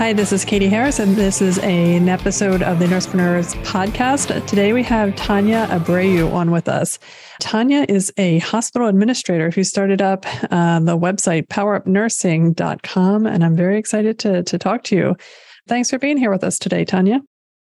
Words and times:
Hi, 0.00 0.14
this 0.14 0.32
is 0.32 0.46
Katie 0.46 0.70
Harris, 0.70 0.98
and 0.98 1.14
this 1.14 1.42
is 1.42 1.58
a, 1.58 1.96
an 1.96 2.08
episode 2.08 2.62
of 2.62 2.78
the 2.78 2.86
Nursepreneurs 2.86 3.54
podcast. 3.64 4.46
Today 4.46 4.72
we 4.72 4.82
have 4.82 5.14
Tanya 5.14 5.66
Abreu 5.66 6.32
on 6.32 6.50
with 6.50 6.70
us. 6.70 6.98
Tanya 7.38 7.84
is 7.86 8.10
a 8.16 8.38
hospital 8.38 8.88
administrator 8.88 9.50
who 9.50 9.62
started 9.62 10.00
up 10.00 10.24
uh, 10.50 10.80
the 10.80 10.96
website 10.96 11.48
powerupnursing.com, 11.48 13.26
and 13.26 13.44
I'm 13.44 13.54
very 13.54 13.76
excited 13.76 14.18
to, 14.20 14.42
to 14.42 14.58
talk 14.58 14.84
to 14.84 14.96
you. 14.96 15.16
Thanks 15.68 15.90
for 15.90 15.98
being 15.98 16.16
here 16.16 16.30
with 16.30 16.44
us 16.44 16.58
today, 16.58 16.86
Tanya. 16.86 17.20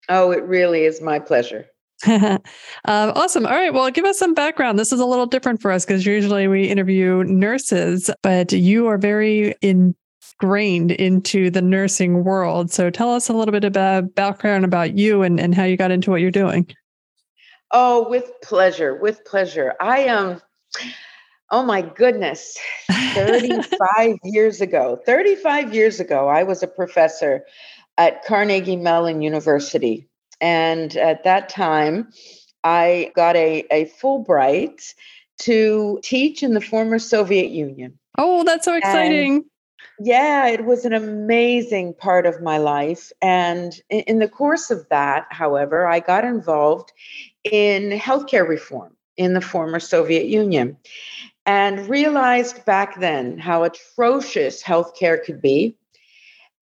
Oh, 0.09 0.31
it 0.31 0.43
really 0.45 0.85
is 0.85 1.01
my 1.01 1.19
pleasure. 1.19 1.67
uh, 2.07 2.39
awesome. 2.85 3.45
All 3.45 3.53
right. 3.53 3.71
Well, 3.71 3.91
give 3.91 4.05
us 4.05 4.17
some 4.17 4.33
background. 4.33 4.79
This 4.79 4.91
is 4.91 4.99
a 4.99 5.05
little 5.05 5.27
different 5.27 5.61
for 5.61 5.71
us 5.71 5.85
because 5.85 6.07
usually 6.07 6.47
we 6.47 6.63
interview 6.63 7.23
nurses, 7.25 8.09
but 8.23 8.51
you 8.51 8.87
are 8.87 8.97
very 8.97 9.53
in 9.61 9.95
ingrained 10.41 10.91
into 10.91 11.49
the 11.49 11.61
nursing 11.61 12.23
world. 12.23 12.71
So 12.71 12.89
tell 12.89 13.13
us 13.13 13.29
a 13.29 13.33
little 13.33 13.51
bit 13.51 13.63
about 13.63 14.15
background 14.15 14.65
about 14.65 14.97
you 14.97 15.21
and, 15.21 15.39
and 15.39 15.55
how 15.55 15.63
you 15.63 15.77
got 15.77 15.91
into 15.91 16.11
what 16.11 16.21
you're 16.21 16.31
doing. 16.31 16.67
Oh, 17.71 18.07
with 18.09 18.31
pleasure, 18.41 18.95
with 18.95 19.23
pleasure. 19.25 19.73
I 19.79 19.99
am, 19.99 20.27
um, 20.27 20.41
oh 21.51 21.63
my 21.63 21.81
goodness, 21.81 22.57
35 22.91 24.17
years 24.23 24.61
ago, 24.61 24.99
35 25.05 25.73
years 25.73 25.99
ago, 25.99 26.27
I 26.27 26.43
was 26.43 26.63
a 26.63 26.67
professor 26.67 27.45
at 27.97 28.23
Carnegie 28.25 28.75
Mellon 28.75 29.21
University. 29.21 30.07
And 30.41 30.95
at 30.97 31.23
that 31.23 31.49
time, 31.49 32.09
I 32.63 33.11
got 33.15 33.35
a, 33.35 33.65
a 33.71 33.85
Fulbright 33.85 34.93
to 35.39 35.99
teach 36.03 36.43
in 36.43 36.53
the 36.53 36.61
former 36.61 36.99
Soviet 36.99 37.49
Union. 37.51 37.97
Oh, 38.17 38.43
that's 38.43 38.65
so 38.65 38.75
exciting. 38.75 39.35
And 39.35 39.45
yeah, 39.99 40.47
it 40.47 40.65
was 40.65 40.85
an 40.85 40.93
amazing 40.93 41.93
part 41.93 42.25
of 42.25 42.41
my 42.41 42.57
life. 42.57 43.11
And 43.21 43.79
in 43.89 44.19
the 44.19 44.27
course 44.27 44.71
of 44.71 44.87
that, 44.89 45.27
however, 45.29 45.87
I 45.87 45.99
got 45.99 46.25
involved 46.25 46.91
in 47.43 47.97
healthcare 47.97 48.47
reform 48.47 48.95
in 49.17 49.33
the 49.33 49.41
former 49.41 49.79
Soviet 49.79 50.25
Union 50.25 50.77
and 51.45 51.87
realized 51.87 52.65
back 52.65 52.99
then 52.99 53.37
how 53.37 53.63
atrocious 53.63 54.63
healthcare 54.63 55.23
could 55.23 55.41
be. 55.41 55.75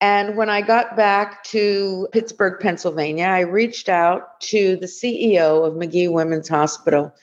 And 0.02 0.36
when 0.36 0.50
I 0.50 0.62
got 0.62 0.98
back 0.98 1.44
to 1.46 2.10
Pittsburgh, 2.12 2.60
Pennsylvania, 2.60 3.26
I 3.26 3.40
reached 3.42 3.88
out 3.88 4.42
to 4.42 4.76
the 4.76 4.86
CEO 4.86 5.66
of 5.66 5.78
Magee 5.78 6.10
Women's 6.10 6.50
Hospital 6.50 7.14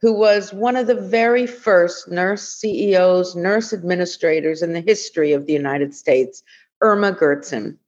who 0.00 0.12
was 0.12 0.52
one 0.52 0.76
of 0.76 0.86
the 0.86 0.94
very 0.94 1.46
first 1.46 2.08
nurse 2.08 2.48
CEOs, 2.48 3.34
nurse 3.34 3.72
administrators 3.72 4.62
in 4.62 4.72
the 4.72 4.80
history 4.80 5.32
of 5.32 5.46
the 5.46 5.52
United 5.52 5.94
States, 5.94 6.42
Irma 6.80 7.12
Goertzen. 7.12 7.78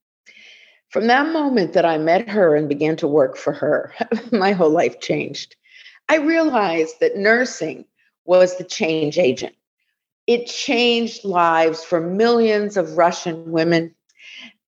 From 0.88 1.06
that 1.08 1.32
moment 1.32 1.74
that 1.74 1.84
I 1.84 1.98
met 1.98 2.28
her 2.28 2.56
and 2.56 2.68
began 2.68 2.96
to 2.96 3.06
work 3.06 3.36
for 3.36 3.52
her, 3.52 3.94
my 4.32 4.52
whole 4.52 4.70
life 4.70 5.00
changed. 5.00 5.54
I 6.08 6.16
realized 6.16 7.00
that 7.00 7.16
nursing 7.16 7.84
was 8.24 8.56
the 8.56 8.64
change 8.64 9.18
agent. 9.18 9.54
It 10.26 10.46
changed 10.46 11.24
lives 11.24 11.84
for 11.84 12.00
millions 12.00 12.78
of 12.78 12.96
Russian 12.96 13.50
women. 13.50 13.94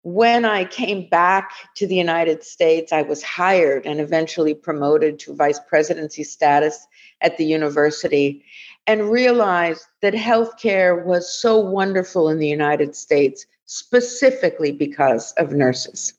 When 0.02 0.46
I 0.46 0.66
came 0.66 1.10
back 1.10 1.52
to 1.76 1.86
the 1.86 1.96
United 1.96 2.44
States, 2.44 2.92
I 2.92 3.04
was 3.04 3.22
hired 3.22 3.86
and 3.86 4.00
eventually 4.00 4.56
promoted 4.56 5.20
to 5.20 5.36
vice 5.36 5.60
presidency 5.60 6.24
status 6.24 6.88
at 7.22 7.38
the 7.38 7.46
university 7.46 8.44
and 8.88 9.10
realized 9.10 9.86
that 10.02 10.14
healthcare 10.14 11.06
was 11.06 11.32
so 11.32 11.58
wonderful 11.60 12.30
in 12.30 12.40
the 12.40 12.48
United 12.48 12.96
States, 12.96 13.46
specifically 13.66 14.72
because 14.72 15.34
of 15.34 15.52
nurses. 15.52 16.14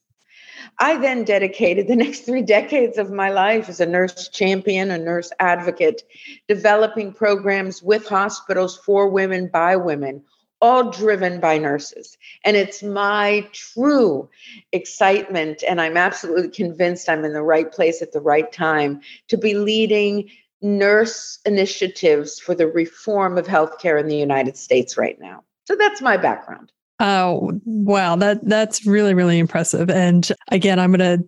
I 0.78 0.98
then 0.98 1.24
dedicated 1.24 1.88
the 1.88 1.96
next 2.04 2.20
three 2.20 2.42
decades 2.42 2.98
of 2.98 3.10
my 3.10 3.30
life 3.30 3.68
as 3.68 3.80
a 3.80 3.86
nurse 3.86 4.28
champion, 4.28 4.90
a 4.90 4.98
nurse 4.98 5.32
advocate, 5.40 6.02
developing 6.46 7.12
programs 7.12 7.82
with 7.82 8.06
hospitals 8.06 8.76
for 8.76 9.08
women 9.08 9.48
by 9.48 9.76
women, 9.76 10.22
all 10.60 10.90
driven 10.90 11.40
by 11.40 11.56
nurses. 11.56 12.18
And 12.44 12.56
it's 12.56 12.82
my 12.82 13.48
true 13.52 14.28
excitement, 14.72 15.62
and 15.66 15.80
I'm 15.80 15.96
absolutely 15.96 16.50
convinced 16.50 17.08
I'm 17.08 17.24
in 17.24 17.32
the 17.32 17.42
right 17.42 17.70
place 17.72 18.02
at 18.02 18.12
the 18.12 18.20
right 18.20 18.50
time 18.52 19.00
to 19.28 19.36
be 19.38 19.54
leading 19.54 20.28
nurse 20.62 21.38
initiatives 21.44 22.38
for 22.38 22.54
the 22.54 22.66
reform 22.66 23.38
of 23.38 23.46
healthcare 23.46 24.00
in 24.00 24.08
the 24.08 24.16
United 24.16 24.56
States 24.56 24.96
right 24.96 25.18
now. 25.20 25.42
So 25.66 25.76
that's 25.76 26.00
my 26.00 26.16
background. 26.16 26.72
Oh, 27.00 27.52
wow. 27.64 28.16
That 28.16 28.44
that's 28.48 28.84
really, 28.84 29.14
really 29.14 29.38
impressive. 29.38 29.88
And 29.88 30.28
again, 30.50 30.80
I'm 30.80 30.90
gonna, 30.90 31.18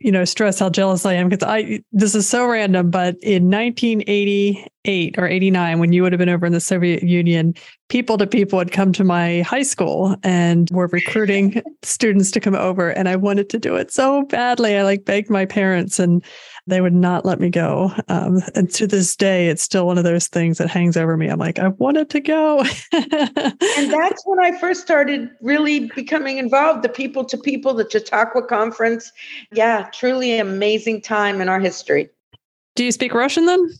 you 0.00 0.10
know, 0.10 0.24
stress 0.24 0.58
how 0.58 0.70
jealous 0.70 1.06
I 1.06 1.12
am 1.12 1.28
because 1.28 1.46
I 1.48 1.84
this 1.92 2.16
is 2.16 2.28
so 2.28 2.46
random, 2.46 2.90
but 2.90 3.14
in 3.22 3.48
1988 3.48 5.18
or 5.18 5.28
89, 5.28 5.78
when 5.78 5.92
you 5.92 6.02
would 6.02 6.10
have 6.10 6.18
been 6.18 6.28
over 6.28 6.46
in 6.46 6.52
the 6.52 6.60
Soviet 6.60 7.04
Union, 7.04 7.54
people 7.88 8.18
to 8.18 8.26
people 8.26 8.56
would 8.56 8.72
come 8.72 8.92
to 8.94 9.04
my 9.04 9.42
high 9.42 9.62
school 9.62 10.16
and 10.24 10.68
were 10.72 10.88
recruiting 10.88 11.62
students 11.82 12.32
to 12.32 12.40
come 12.40 12.56
over. 12.56 12.90
And 12.90 13.08
I 13.08 13.14
wanted 13.14 13.50
to 13.50 13.58
do 13.60 13.76
it 13.76 13.92
so 13.92 14.24
badly. 14.24 14.76
I 14.76 14.82
like 14.82 15.04
begged 15.04 15.30
my 15.30 15.46
parents 15.46 16.00
and 16.00 16.24
they 16.66 16.80
would 16.80 16.94
not 16.94 17.24
let 17.24 17.40
me 17.40 17.50
go. 17.50 17.92
Um, 18.08 18.42
and 18.54 18.70
to 18.72 18.86
this 18.86 19.16
day, 19.16 19.48
it's 19.48 19.62
still 19.62 19.86
one 19.86 19.98
of 19.98 20.04
those 20.04 20.28
things 20.28 20.58
that 20.58 20.68
hangs 20.68 20.96
over 20.96 21.16
me. 21.16 21.28
I'm 21.28 21.38
like, 21.38 21.58
I 21.58 21.68
wanted 21.68 22.10
to 22.10 22.20
go. 22.20 22.60
and 22.92 23.56
that's 23.92 24.22
when 24.24 24.40
I 24.40 24.56
first 24.58 24.82
started 24.82 25.30
really 25.40 25.90
becoming 25.94 26.38
involved. 26.38 26.82
The 26.82 26.88
people 26.88 27.24
to 27.26 27.38
people, 27.38 27.74
the 27.74 27.88
Chautauqua 27.88 28.46
conference. 28.46 29.12
Yeah, 29.52 29.88
truly 29.92 30.38
amazing 30.38 31.02
time 31.02 31.40
in 31.40 31.48
our 31.48 31.60
history. 31.60 32.10
Do 32.76 32.84
you 32.84 32.92
speak 32.92 33.14
Russian 33.14 33.46
then? 33.46 33.70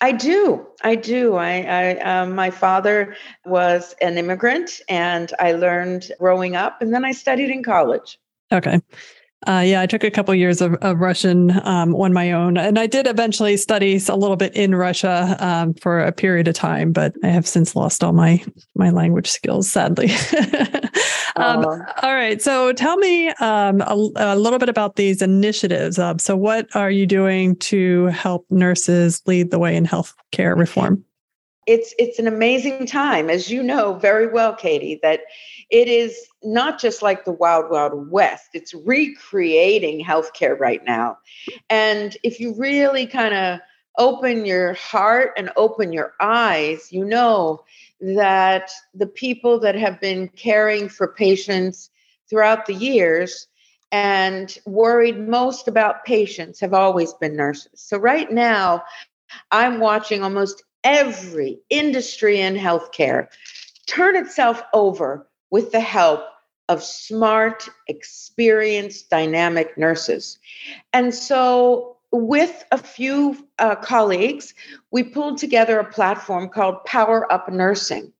I 0.00 0.12
do. 0.12 0.66
I 0.82 0.94
do. 0.94 1.36
I, 1.36 1.62
I 1.62 1.98
um, 2.00 2.34
my 2.34 2.50
father 2.50 3.16
was 3.46 3.94
an 4.02 4.18
immigrant, 4.18 4.80
and 4.88 5.32
I 5.40 5.52
learned 5.52 6.12
growing 6.18 6.54
up, 6.54 6.82
and 6.82 6.92
then 6.92 7.04
I 7.04 7.12
studied 7.12 7.50
in 7.50 7.62
college. 7.62 8.18
Okay. 8.52 8.80
Uh, 9.46 9.62
yeah, 9.64 9.82
I 9.82 9.86
took 9.86 10.02
a 10.02 10.10
couple 10.10 10.34
years 10.34 10.60
of, 10.60 10.74
of 10.76 10.98
Russian 10.98 11.50
um, 11.66 11.94
on 11.94 12.12
my 12.12 12.32
own, 12.32 12.56
and 12.56 12.78
I 12.78 12.86
did 12.86 13.06
eventually 13.06 13.56
study 13.58 14.00
a 14.08 14.16
little 14.16 14.36
bit 14.36 14.56
in 14.56 14.74
Russia 14.74 15.36
um, 15.38 15.74
for 15.74 16.00
a 16.00 16.10
period 16.10 16.48
of 16.48 16.54
time. 16.54 16.90
But 16.90 17.14
I 17.22 17.28
have 17.28 17.46
since 17.46 17.76
lost 17.76 18.02
all 18.02 18.12
my 18.12 18.42
my 18.74 18.90
language 18.90 19.30
skills, 19.30 19.70
sadly. 19.70 20.10
um, 21.36 21.64
all 21.66 22.14
right, 22.14 22.40
so 22.40 22.72
tell 22.72 22.96
me 22.96 23.28
um, 23.28 23.82
a, 23.82 24.10
a, 24.16 24.36
little 24.36 24.58
bit 24.58 24.70
about 24.70 24.96
these 24.96 25.20
initiatives. 25.20 25.98
Uh, 25.98 26.16
so, 26.18 26.34
what 26.34 26.74
are 26.74 26.90
you 26.90 27.06
doing 27.06 27.56
to 27.56 28.06
help 28.06 28.46
nurses 28.50 29.22
lead 29.26 29.50
the 29.50 29.58
way 29.58 29.76
in 29.76 29.86
healthcare 29.86 30.56
reform? 30.56 31.04
It's 31.66 31.94
it's 31.98 32.18
an 32.18 32.26
amazing 32.26 32.86
time, 32.86 33.28
as 33.28 33.50
you 33.50 33.62
know 33.62 33.94
very 33.94 34.28
well, 34.28 34.54
Katie. 34.54 35.00
That 35.02 35.20
it 35.70 35.88
is 35.88 36.16
not 36.42 36.80
just 36.80 37.02
like 37.02 37.24
the 37.24 37.32
wild, 37.32 37.70
wild 37.70 38.10
west, 38.10 38.50
it's 38.54 38.72
recreating 38.72 40.04
healthcare 40.04 40.58
right 40.58 40.84
now. 40.84 41.18
And 41.68 42.16
if 42.22 42.38
you 42.40 42.54
really 42.54 43.06
kind 43.06 43.34
of 43.34 43.60
open 43.98 44.44
your 44.44 44.74
heart 44.74 45.32
and 45.36 45.50
open 45.56 45.92
your 45.92 46.14
eyes, 46.20 46.92
you 46.92 47.04
know 47.04 47.64
that 48.00 48.70
the 48.94 49.06
people 49.06 49.58
that 49.60 49.74
have 49.74 50.00
been 50.00 50.28
caring 50.28 50.88
for 50.88 51.08
patients 51.08 51.90
throughout 52.28 52.66
the 52.66 52.74
years 52.74 53.48
and 53.92 54.58
worried 54.66 55.28
most 55.28 55.68
about 55.68 56.04
patients 56.04 56.60
have 56.60 56.74
always 56.74 57.12
been 57.14 57.36
nurses. 57.36 57.80
So, 57.80 57.98
right 57.98 58.30
now, 58.30 58.84
I'm 59.50 59.80
watching 59.80 60.22
almost 60.22 60.62
every 60.86 61.58
industry 61.68 62.40
in 62.40 62.54
healthcare 62.54 63.26
turn 63.86 64.14
itself 64.14 64.62
over 64.72 65.28
with 65.50 65.72
the 65.72 65.80
help 65.80 66.22
of 66.68 66.82
smart, 66.82 67.68
experienced, 67.88 69.10
dynamic 69.10 69.76
nurses. 69.76 70.38
And 70.92 71.12
so, 71.12 71.96
with 72.12 72.64
a 72.70 72.78
few 72.78 73.46
uh, 73.58 73.74
colleagues, 73.74 74.54
we 74.92 75.02
pulled 75.02 75.38
together 75.38 75.78
a 75.78 75.92
platform 75.92 76.48
called 76.48 76.84
Power 76.84 77.30
Up 77.32 77.50
Nursing. 77.50 78.12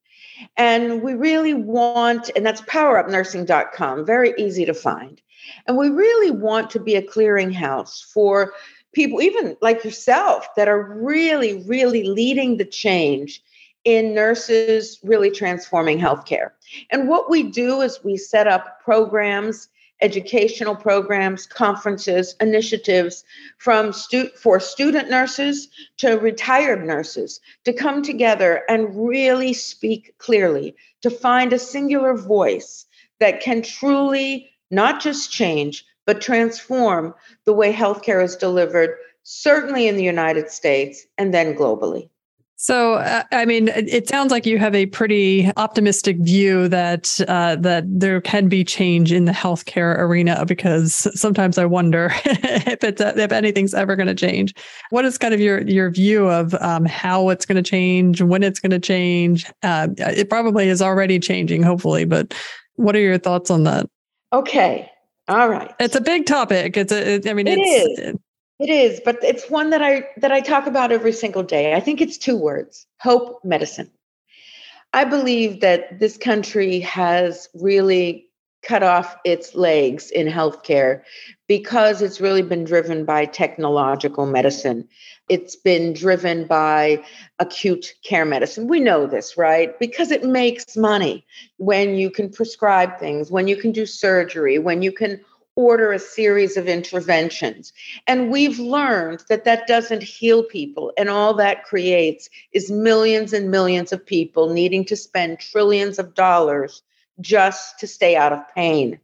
And 0.56 1.02
we 1.02 1.14
really 1.14 1.54
want, 1.54 2.30
and 2.36 2.44
that's 2.44 2.60
powerupnursing.com, 2.62 4.04
very 4.04 4.34
easy 4.36 4.64
to 4.66 4.74
find. 4.74 5.22
And 5.66 5.76
we 5.76 5.88
really 5.88 6.30
want 6.32 6.70
to 6.70 6.80
be 6.80 6.96
a 6.96 7.02
clearinghouse 7.02 8.04
for 8.12 8.52
people, 8.96 9.20
even 9.20 9.56
like 9.60 9.84
yourself, 9.84 10.48
that 10.56 10.68
are 10.68 10.82
really, 10.82 11.62
really 11.64 12.02
leading 12.02 12.56
the 12.56 12.64
change 12.64 13.42
in 13.84 14.14
nurses 14.14 14.98
really 15.04 15.30
transforming 15.30 15.98
healthcare. 15.98 16.52
And 16.90 17.06
what 17.06 17.30
we 17.30 17.42
do 17.42 17.82
is 17.82 18.02
we 18.02 18.16
set 18.16 18.48
up 18.48 18.80
programs 18.82 19.68
educational 20.02 20.76
programs, 20.76 21.46
conferences, 21.46 22.36
initiatives 22.38 23.24
from 23.56 23.94
stu- 23.94 24.28
for 24.36 24.60
student 24.60 25.08
nurses 25.08 25.68
to 25.96 26.18
retired 26.18 26.84
nurses 26.84 27.40
to 27.64 27.72
come 27.72 28.02
together 28.02 28.62
and 28.68 29.08
really 29.08 29.54
speak 29.54 30.12
clearly, 30.18 30.76
to 31.00 31.08
find 31.08 31.54
a 31.54 31.58
singular 31.58 32.12
voice 32.14 32.84
that 33.20 33.40
can 33.40 33.62
truly 33.62 34.50
not 34.70 35.00
just 35.00 35.32
change, 35.32 35.86
but 36.06 36.20
transform 36.20 37.14
the 37.44 37.52
way 37.52 37.72
healthcare 37.72 38.22
is 38.22 38.36
delivered, 38.36 38.96
certainly 39.24 39.88
in 39.88 39.96
the 39.96 40.04
United 40.04 40.50
States 40.50 41.04
and 41.18 41.34
then 41.34 41.54
globally. 41.54 42.08
So, 42.58 42.94
uh, 42.94 43.22
I 43.32 43.44
mean, 43.44 43.68
it 43.68 44.08
sounds 44.08 44.32
like 44.32 44.46
you 44.46 44.58
have 44.58 44.74
a 44.74 44.86
pretty 44.86 45.50
optimistic 45.58 46.16
view 46.20 46.68
that 46.68 47.20
uh, 47.28 47.56
that 47.56 47.84
there 47.86 48.18
can 48.22 48.48
be 48.48 48.64
change 48.64 49.12
in 49.12 49.26
the 49.26 49.32
healthcare 49.32 49.98
arena. 49.98 50.42
Because 50.46 51.06
sometimes 51.20 51.58
I 51.58 51.66
wonder 51.66 52.10
if 52.24 52.82
it's 52.82 53.02
if 53.02 53.30
anything's 53.30 53.74
ever 53.74 53.94
going 53.94 54.06
to 54.06 54.14
change. 54.14 54.54
What 54.88 55.04
is 55.04 55.18
kind 55.18 55.34
of 55.34 55.40
your 55.40 55.60
your 55.68 55.90
view 55.90 56.30
of 56.30 56.54
um, 56.54 56.86
how 56.86 57.28
it's 57.28 57.44
going 57.44 57.62
to 57.62 57.70
change, 57.70 58.22
when 58.22 58.42
it's 58.42 58.58
going 58.58 58.70
to 58.70 58.80
change? 58.80 59.44
Uh, 59.62 59.88
it 59.98 60.30
probably 60.30 60.68
is 60.68 60.80
already 60.80 61.18
changing, 61.18 61.62
hopefully. 61.62 62.06
But 62.06 62.32
what 62.76 62.96
are 62.96 63.00
your 63.00 63.18
thoughts 63.18 63.50
on 63.50 63.64
that? 63.64 63.86
Okay, 64.32 64.90
all 65.28 65.48
right. 65.48 65.72
It's 65.80 65.96
a 65.96 66.00
big 66.00 66.26
topic. 66.26 66.76
It's 66.76 66.92
a. 66.92 67.14
It, 67.14 67.28
I 67.28 67.32
mean, 67.32 67.46
it 67.46 67.58
it's, 67.58 68.00
is. 68.00 68.14
It 68.58 68.70
is, 68.70 69.00
but 69.04 69.22
it's 69.22 69.50
one 69.50 69.70
that 69.70 69.82
I 69.82 70.08
that 70.18 70.32
I 70.32 70.40
talk 70.40 70.66
about 70.66 70.92
every 70.92 71.12
single 71.12 71.42
day. 71.42 71.74
I 71.74 71.80
think 71.80 72.00
it's 72.00 72.16
two 72.16 72.36
words: 72.36 72.86
hope 73.00 73.44
medicine. 73.44 73.90
I 74.92 75.04
believe 75.04 75.60
that 75.60 75.98
this 75.98 76.16
country 76.16 76.80
has 76.80 77.48
really 77.54 78.28
cut 78.66 78.82
off 78.82 79.16
its 79.24 79.54
legs 79.54 80.10
in 80.10 80.26
healthcare 80.26 81.02
because 81.46 82.02
it's 82.02 82.20
really 82.20 82.42
been 82.42 82.64
driven 82.64 83.04
by 83.04 83.24
technological 83.24 84.26
medicine. 84.26 84.88
It's 85.28 85.54
been 85.54 85.92
driven 85.92 86.46
by 86.46 87.04
acute 87.38 87.94
care 88.02 88.24
medicine. 88.24 88.66
We 88.66 88.80
know 88.80 89.06
this, 89.06 89.36
right? 89.36 89.78
Because 89.78 90.10
it 90.10 90.24
makes 90.24 90.76
money 90.76 91.24
when 91.58 91.94
you 91.94 92.10
can 92.10 92.30
prescribe 92.30 92.98
things, 92.98 93.30
when 93.30 93.46
you 93.46 93.56
can 93.56 93.70
do 93.70 93.86
surgery, 93.86 94.58
when 94.58 94.82
you 94.82 94.90
can 94.90 95.20
order 95.54 95.92
a 95.92 95.98
series 95.98 96.56
of 96.56 96.68
interventions. 96.68 97.72
And 98.06 98.30
we've 98.30 98.58
learned 98.58 99.24
that 99.28 99.44
that 99.44 99.66
doesn't 99.66 100.02
heal 100.02 100.42
people. 100.42 100.92
And 100.98 101.08
all 101.08 101.34
that 101.34 101.64
creates 101.64 102.28
is 102.52 102.70
millions 102.70 103.32
and 103.32 103.50
millions 103.50 103.92
of 103.92 104.04
people 104.04 104.52
needing 104.52 104.84
to 104.86 104.96
spend 104.96 105.38
trillions 105.38 105.98
of 105.98 106.14
dollars 106.14 106.82
just 107.20 107.78
to 107.80 107.86
stay 107.86 108.16
out 108.16 108.32
of 108.32 108.54
pain. 108.54 108.98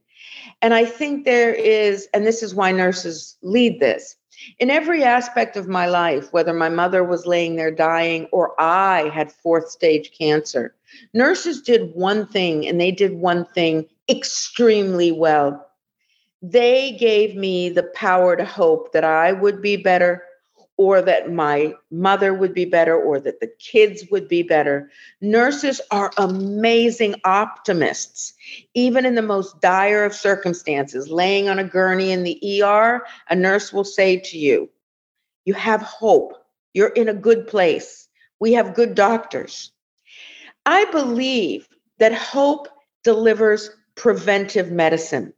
And 0.60 0.74
I 0.74 0.84
think 0.84 1.24
there 1.24 1.52
is, 1.52 2.08
and 2.14 2.26
this 2.26 2.42
is 2.42 2.54
why 2.54 2.72
nurses 2.72 3.36
lead 3.42 3.80
this. 3.80 4.16
In 4.58 4.70
every 4.70 5.04
aspect 5.04 5.56
of 5.56 5.68
my 5.68 5.86
life, 5.86 6.32
whether 6.32 6.52
my 6.52 6.68
mother 6.68 7.04
was 7.04 7.26
laying 7.26 7.56
there 7.56 7.70
dying 7.70 8.26
or 8.32 8.60
I 8.60 9.08
had 9.10 9.30
fourth 9.30 9.70
stage 9.70 10.10
cancer, 10.16 10.74
nurses 11.14 11.62
did 11.62 11.94
one 11.94 12.26
thing 12.26 12.66
and 12.66 12.80
they 12.80 12.90
did 12.90 13.12
one 13.12 13.44
thing 13.44 13.86
extremely 14.08 15.12
well 15.12 15.64
they 16.42 16.92
gave 16.92 17.36
me 17.36 17.68
the 17.68 17.84
power 17.84 18.34
to 18.34 18.44
hope 18.44 18.92
that 18.92 19.04
I 19.04 19.32
would 19.32 19.62
be 19.62 19.76
better 19.76 20.24
or 20.76 21.02
that 21.02 21.32
my 21.32 21.74
mother 21.90 22.32
would 22.32 22.54
be 22.54 22.64
better 22.64 22.96
or 22.96 23.20
that 23.20 23.40
the 23.40 23.50
kids 23.58 24.04
would 24.10 24.26
be 24.28 24.42
better. 24.42 24.90
Nurses 25.20 25.80
are 25.90 26.12
amazing 26.16 27.14
optimists, 27.24 28.32
even 28.74 29.04
in 29.04 29.14
the 29.14 29.22
most 29.22 29.60
dire 29.60 30.04
of 30.04 30.14
circumstances. 30.14 31.08
Laying 31.08 31.48
on 31.48 31.58
a 31.58 31.64
gurney 31.64 32.10
in 32.10 32.24
the 32.24 32.62
ER, 32.62 33.04
a 33.28 33.36
nurse 33.36 33.72
will 33.72 33.84
say 33.84 34.18
to 34.18 34.38
you, 34.38 34.70
You 35.44 35.54
have 35.54 35.82
hope. 35.82 36.34
You're 36.74 36.88
in 36.88 37.08
a 37.08 37.14
good 37.14 37.46
place. 37.46 38.08
We 38.40 38.54
have 38.54 38.74
good 38.74 38.94
doctors. 38.94 39.72
I 40.64 40.86
believe 40.86 41.68
that 41.98 42.14
hope 42.14 42.68
delivers 43.04 43.70
preventive 43.94 44.70
medicine. 44.70 45.34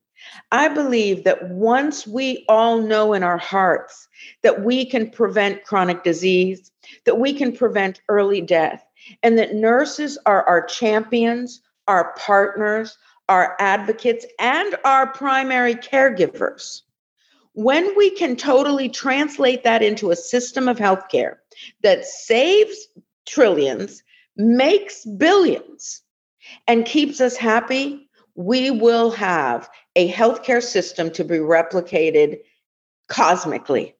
I 0.53 0.69
believe 0.69 1.25
that 1.25 1.51
once 1.51 2.07
we 2.07 2.45
all 2.49 2.81
know 2.81 3.13
in 3.13 3.23
our 3.23 3.39
hearts 3.39 4.09
that 4.43 4.65
we 4.65 4.85
can 4.85 5.11
prevent 5.11 5.65
chronic 5.65 6.03
disease, 6.05 6.71
that 7.05 7.19
we 7.19 7.33
can 7.33 7.53
prevent 7.53 8.01
early 8.09 8.41
death, 8.41 8.85
and 9.23 9.39
that 9.39 9.55
nurses 9.55 10.19
are 10.27 10.45
our 10.45 10.65
champions, 10.65 11.61
our 11.89 12.15
partners, 12.17 12.97
our 13.29 13.57
advocates, 13.59 14.27
and 14.39 14.77
our 14.85 15.07
primary 15.07 15.75
caregivers. 15.75 16.83
When 17.53 17.97
we 17.97 18.11
can 18.11 18.37
totally 18.37 18.89
translate 18.89 19.63
that 19.65 19.83
into 19.83 20.11
a 20.11 20.17
system 20.17 20.69
of 20.69 20.79
healthcare 20.79 21.37
that 21.83 22.05
saves 22.05 22.89
trillions, 23.27 24.03
makes 24.37 25.05
billions, 25.05 26.03
and 26.67 26.85
keeps 26.85 27.21
us 27.21 27.37
happy, 27.37 28.04
we 28.35 28.71
will 28.71 29.11
have 29.11 29.69
a 29.97 30.11
healthcare 30.11 30.63
system 30.63 31.11
to 31.13 31.25
be 31.25 31.37
replicated 31.37 32.41
cosmically. 33.09 33.95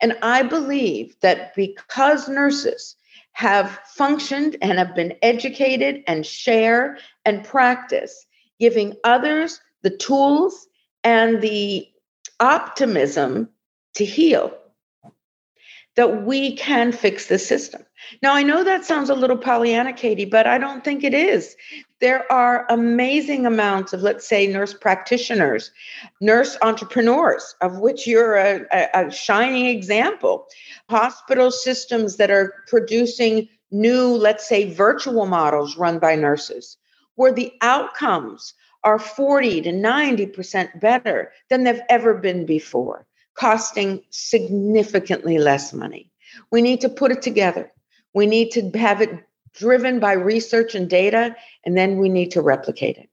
And 0.00 0.16
I 0.22 0.42
believe 0.42 1.16
that 1.20 1.54
because 1.54 2.28
nurses 2.28 2.96
have 3.32 3.80
functioned 3.86 4.56
and 4.62 4.78
have 4.78 4.94
been 4.94 5.14
educated 5.22 6.02
and 6.06 6.24
share 6.24 6.98
and 7.24 7.44
practice, 7.44 8.26
giving 8.60 8.94
others 9.02 9.60
the 9.82 9.90
tools 9.90 10.68
and 11.02 11.42
the 11.42 11.86
optimism 12.40 13.48
to 13.94 14.04
heal, 14.04 14.56
that 15.96 16.24
we 16.24 16.56
can 16.56 16.92
fix 16.92 17.26
the 17.26 17.38
system. 17.38 17.82
Now, 18.22 18.34
I 18.34 18.42
know 18.42 18.64
that 18.64 18.84
sounds 18.84 19.10
a 19.10 19.14
little 19.14 19.36
Pollyanna, 19.36 19.92
Katie, 19.92 20.24
but 20.24 20.46
I 20.46 20.58
don't 20.58 20.84
think 20.84 21.04
it 21.04 21.14
is. 21.14 21.56
There 22.04 22.30
are 22.30 22.66
amazing 22.68 23.46
amounts 23.46 23.94
of, 23.94 24.02
let's 24.02 24.28
say, 24.28 24.46
nurse 24.46 24.74
practitioners, 24.74 25.70
nurse 26.20 26.58
entrepreneurs, 26.60 27.56
of 27.62 27.78
which 27.78 28.06
you're 28.06 28.36
a, 28.36 28.60
a, 28.70 29.06
a 29.06 29.10
shining 29.10 29.64
example, 29.64 30.46
hospital 30.90 31.50
systems 31.50 32.18
that 32.18 32.30
are 32.30 32.52
producing 32.66 33.48
new, 33.70 34.08
let's 34.08 34.46
say, 34.46 34.70
virtual 34.70 35.24
models 35.24 35.78
run 35.78 35.98
by 35.98 36.14
nurses, 36.14 36.76
where 37.14 37.32
the 37.32 37.50
outcomes 37.62 38.52
are 38.82 38.98
40 38.98 39.62
to 39.62 39.70
90% 39.72 40.78
better 40.78 41.32
than 41.48 41.64
they've 41.64 41.80
ever 41.88 42.12
been 42.12 42.44
before, 42.44 43.06
costing 43.32 44.02
significantly 44.10 45.38
less 45.38 45.72
money. 45.72 46.10
We 46.52 46.60
need 46.60 46.82
to 46.82 46.90
put 46.90 47.12
it 47.12 47.22
together. 47.22 47.72
We 48.12 48.26
need 48.26 48.50
to 48.50 48.70
have 48.78 49.00
it 49.00 49.24
driven 49.54 50.00
by 50.00 50.12
research 50.12 50.74
and 50.74 50.88
data, 50.88 51.34
and 51.64 51.76
then 51.76 51.98
we 51.98 52.08
need 52.08 52.30
to 52.32 52.42
replicate 52.42 52.96
it. 52.96 53.08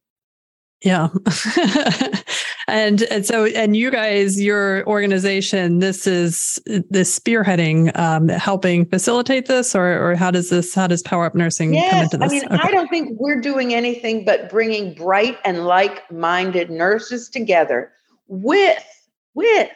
Yeah. 0.84 1.10
and 2.68 3.04
and 3.04 3.26
so 3.26 3.46
and 3.46 3.76
you 3.76 3.92
guys 3.92 4.42
your 4.42 4.88
organization 4.88 5.80
this 5.80 6.08
is 6.08 6.60
this 6.90 7.20
spearheading 7.20 7.98
um, 7.98 8.30
helping 8.30 8.86
facilitate 8.86 9.48
this 9.48 9.76
or 9.76 10.12
or 10.12 10.16
how 10.16 10.32
does 10.32 10.50
this 10.50 10.74
how 10.74 10.88
does 10.88 11.02
power 11.02 11.26
up 11.26 11.36
nursing 11.36 11.74
yes, 11.74 11.92
come 11.92 12.04
into 12.04 12.18
this 12.18 12.32
i 12.32 12.34
mean 12.34 12.46
okay. 12.46 12.68
i 12.68 12.72
don't 12.72 12.88
think 12.88 13.10
we're 13.20 13.42
doing 13.42 13.74
anything 13.74 14.24
but 14.24 14.50
bringing 14.50 14.94
bright 14.94 15.38
and 15.44 15.66
like-minded 15.66 16.70
nurses 16.70 17.30
together 17.30 17.92
with 18.28 18.86
with 19.34 19.70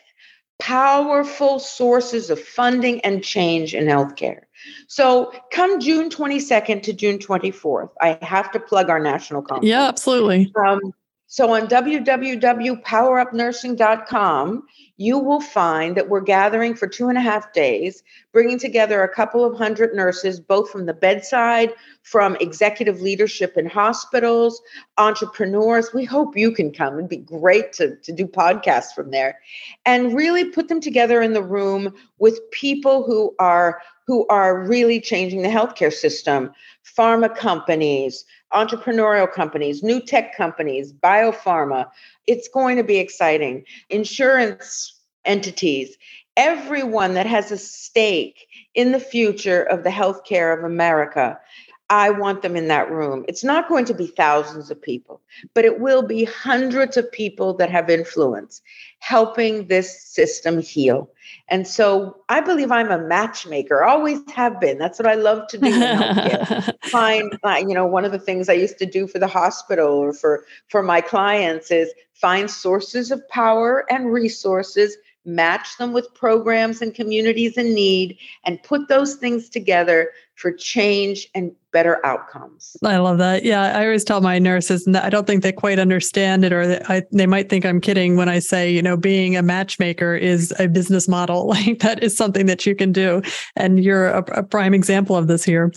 powerful 0.60 1.60
sources 1.60 2.30
of 2.30 2.40
funding 2.40 3.02
and 3.02 3.24
change 3.24 3.76
in 3.76 3.86
healthcare 3.86 4.42
so 4.88 5.32
come 5.52 5.80
June 5.80 6.10
22nd 6.10 6.82
to 6.84 6.92
June 6.94 7.18
24th, 7.20 7.90
I 8.02 8.18
have 8.22 8.52
to 8.52 8.60
plug 8.60 8.90
our 8.90 9.00
national 9.00 9.42
conference. 9.42 9.70
Yeah, 9.70 9.88
absolutely. 9.88 10.52
Um, 10.68 10.94
so 11.28 11.54
on 11.54 11.68
www.powerupnursing.com, 11.68 14.64
you 14.98 15.20
will 15.20 15.42
find 15.42 15.98
that 15.98 16.08
we're 16.08 16.22
gathering 16.22 16.76
for 16.76 16.88
two 16.88 17.10
and 17.10 17.18
a 17.18 17.22
half 17.22 17.52
days, 17.52 18.02
bringing 18.32 18.58
together 18.58 19.04
a 19.04 19.14
couple 19.14 19.44
of 19.44 19.58
hundred 19.58 19.94
nurses, 19.94 20.40
both 20.40 20.70
from 20.70 20.86
the 20.86 20.94
bedside, 20.94 21.74
from 22.04 22.38
executive 22.40 23.02
leadership 23.02 23.58
in 23.58 23.66
hospitals, 23.66 24.62
entrepreneurs. 24.98 25.94
We 25.94 26.06
hope 26.06 26.38
you 26.38 26.52
can 26.52 26.72
come. 26.72 26.94
It'd 26.94 27.10
be 27.10 27.18
great 27.18 27.74
to, 27.74 27.98
to 27.98 28.14
do 28.14 28.28
podcasts 28.28 28.94
from 28.96 29.12
there 29.12 29.40
and 29.86 30.16
really 30.16 30.46
put 30.46 30.70
them 30.70 30.80
together 30.80 31.22
in 31.22 31.34
the 31.34 31.44
room 31.44 31.94
with 32.20 32.40
people 32.52 33.04
who 33.04 33.36
are 33.40 33.82
who 34.08 34.26
are 34.28 34.64
really 34.64 35.02
changing 35.02 35.42
the 35.42 35.50
healthcare 35.50 35.94
system, 35.94 36.52
pharma 36.98 37.36
companies, 37.36 38.26
entrepreneurial 38.54 39.32
companies, 39.32 39.84
new 39.84 40.00
tech 40.00 40.36
companies, 40.36 40.94
biopharma. 40.94 41.90
It's 42.28 42.48
going 42.48 42.78
to 42.78 42.84
be 42.84 42.98
exciting. 42.98 43.66
Insurance 43.90 45.00
entities, 45.26 45.98
everyone 46.38 47.16
that 47.16 47.26
has 47.26 47.52
a 47.52 47.58
stake 47.58 48.48
in 48.76 48.92
the 48.92 49.00
future 49.00 49.64
of 49.64 49.84
the 49.84 49.90
healthcare 49.90 50.58
of 50.58 50.64
America. 50.64 51.40
I 51.90 52.10
want 52.10 52.42
them 52.42 52.56
in 52.56 52.68
that 52.70 52.90
room. 52.90 53.26
It's 53.28 53.44
not 53.44 53.70
going 53.70 53.86
to 53.86 53.94
be 53.94 54.08
thousands 54.08 54.72
of 54.72 54.82
people, 54.82 55.22
but 55.54 55.66
it 55.66 55.80
will 55.80 56.02
be 56.02 56.24
hundreds 56.24 56.98
of 56.98 57.12
people 57.12 57.54
that 57.56 57.70
have 57.70 57.90
influence 57.92 58.62
helping 59.00 59.68
this 59.68 60.02
system 60.02 60.60
heal. 60.60 61.12
And 61.48 61.68
so 61.68 62.18
I 62.28 62.42
believe 62.42 62.72
I'm 62.72 62.90
a 62.90 62.98
matchmaker, 62.98 63.84
always 63.84 64.20
have 64.32 64.60
been. 64.60 64.80
That's 64.80 64.98
what 64.98 65.08
I 65.08 65.14
love 65.14 65.48
to 65.50 65.58
do 65.60 66.72
find, 66.90 67.38
uh, 67.44 67.64
you 67.68 67.76
know, 67.76 67.86
one 67.86 68.04
of 68.04 68.12
the 68.12 68.20
things 68.20 68.50
I 68.50 68.54
used 68.54 68.80
to 68.80 68.86
do 68.88 69.06
for 69.06 69.20
the 69.20 69.28
hospital 69.28 69.94
or 69.94 70.12
for, 70.12 70.46
for 70.70 70.82
my 70.82 71.02
clients 71.02 71.70
is 71.70 71.94
find 72.14 72.50
sources 72.50 73.12
of 73.12 73.28
power 73.30 73.86
and 73.92 74.12
resources 74.12 74.98
match 75.26 75.78
them 75.78 75.92
with 75.92 76.14
programs 76.14 76.82
and 76.82 76.94
communities 76.94 77.58
in 77.58 77.74
need, 77.74 78.18
and 78.44 78.62
put 78.64 78.88
those 78.88 79.16
things 79.16 79.50
together 79.50 80.12
for 80.36 80.52
change 80.52 81.30
and 81.34 81.52
better 81.72 82.06
outcomes. 82.06 82.76
I 82.84 82.98
love 82.98 83.18
that. 83.18 83.44
Yeah, 83.44 83.78
I 83.78 83.86
always 83.86 84.04
tell 84.04 84.22
my 84.22 84.38
nurses, 84.38 84.86
and 84.86 84.96
I 84.96 85.10
don't 85.10 85.26
think 85.28 85.44
they 85.44 85.52
quite 85.52 85.80
understand 85.80 86.44
it, 86.46 86.52
or 86.54 86.68
they, 86.68 86.82
I, 86.88 87.04
they 87.12 87.26
might 87.26 87.50
think 87.50 87.66
I'm 87.66 87.82
kidding 87.82 88.18
when 88.18 88.30
I 88.30 88.40
say, 88.40 88.72
you 88.72 88.82
know, 88.82 88.98
being 88.98 89.36
a 89.36 89.42
matchmaker 89.42 90.16
is 90.16 90.54
a 90.60 90.68
business 90.68 91.08
model. 91.08 91.46
Like 91.56 91.80
that 91.80 92.04
is 92.04 92.18
something 92.18 92.48
that 92.48 92.66
you 92.66 92.76
can 92.76 92.92
do, 92.92 93.22
and 93.56 93.82
you're 93.82 94.08
a, 94.08 94.20
a 94.40 94.44
prime 94.44 94.74
example 94.74 95.16
of 95.16 95.28
this 95.28 95.44
here. 95.44 95.72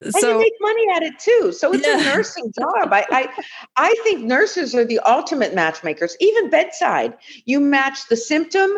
And 0.00 0.14
so, 0.14 0.32
you 0.32 0.38
make 0.38 0.52
money 0.60 0.86
at 0.94 1.02
it 1.02 1.18
too. 1.18 1.50
So 1.50 1.72
it's 1.72 1.84
yeah. 1.84 1.98
a 1.98 2.16
nursing 2.16 2.52
job. 2.56 2.92
I, 2.92 3.04
I 3.10 3.28
I 3.76 3.94
think 4.04 4.22
nurses 4.22 4.74
are 4.74 4.84
the 4.84 5.00
ultimate 5.00 5.54
matchmakers, 5.54 6.16
even 6.20 6.50
bedside. 6.50 7.14
You 7.46 7.58
match 7.58 8.06
the 8.08 8.16
symptom 8.16 8.74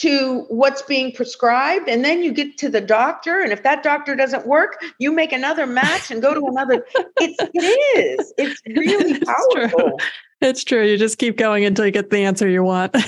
to 0.00 0.46
what's 0.48 0.80
being 0.80 1.12
prescribed 1.12 1.86
and 1.86 2.02
then 2.02 2.22
you 2.22 2.32
get 2.32 2.56
to 2.56 2.70
the 2.70 2.80
doctor 2.80 3.40
and 3.40 3.52
if 3.52 3.62
that 3.62 3.82
doctor 3.82 4.16
doesn't 4.16 4.46
work 4.46 4.82
you 4.98 5.12
make 5.12 5.30
another 5.30 5.66
match 5.66 6.10
and 6.10 6.22
go 6.22 6.32
to 6.32 6.46
another 6.46 6.86
it's 7.18 7.36
it 7.54 8.18
is. 8.18 8.32
It's 8.38 8.62
really 8.66 9.20
powerful. 9.20 9.58
It's 9.60 9.74
true. 9.74 9.96
it's 10.40 10.64
true 10.64 10.86
you 10.86 10.96
just 10.96 11.18
keep 11.18 11.36
going 11.36 11.66
until 11.66 11.84
you 11.84 11.90
get 11.90 12.08
the 12.08 12.18
answer 12.18 12.48
you 12.48 12.62
want. 12.64 12.96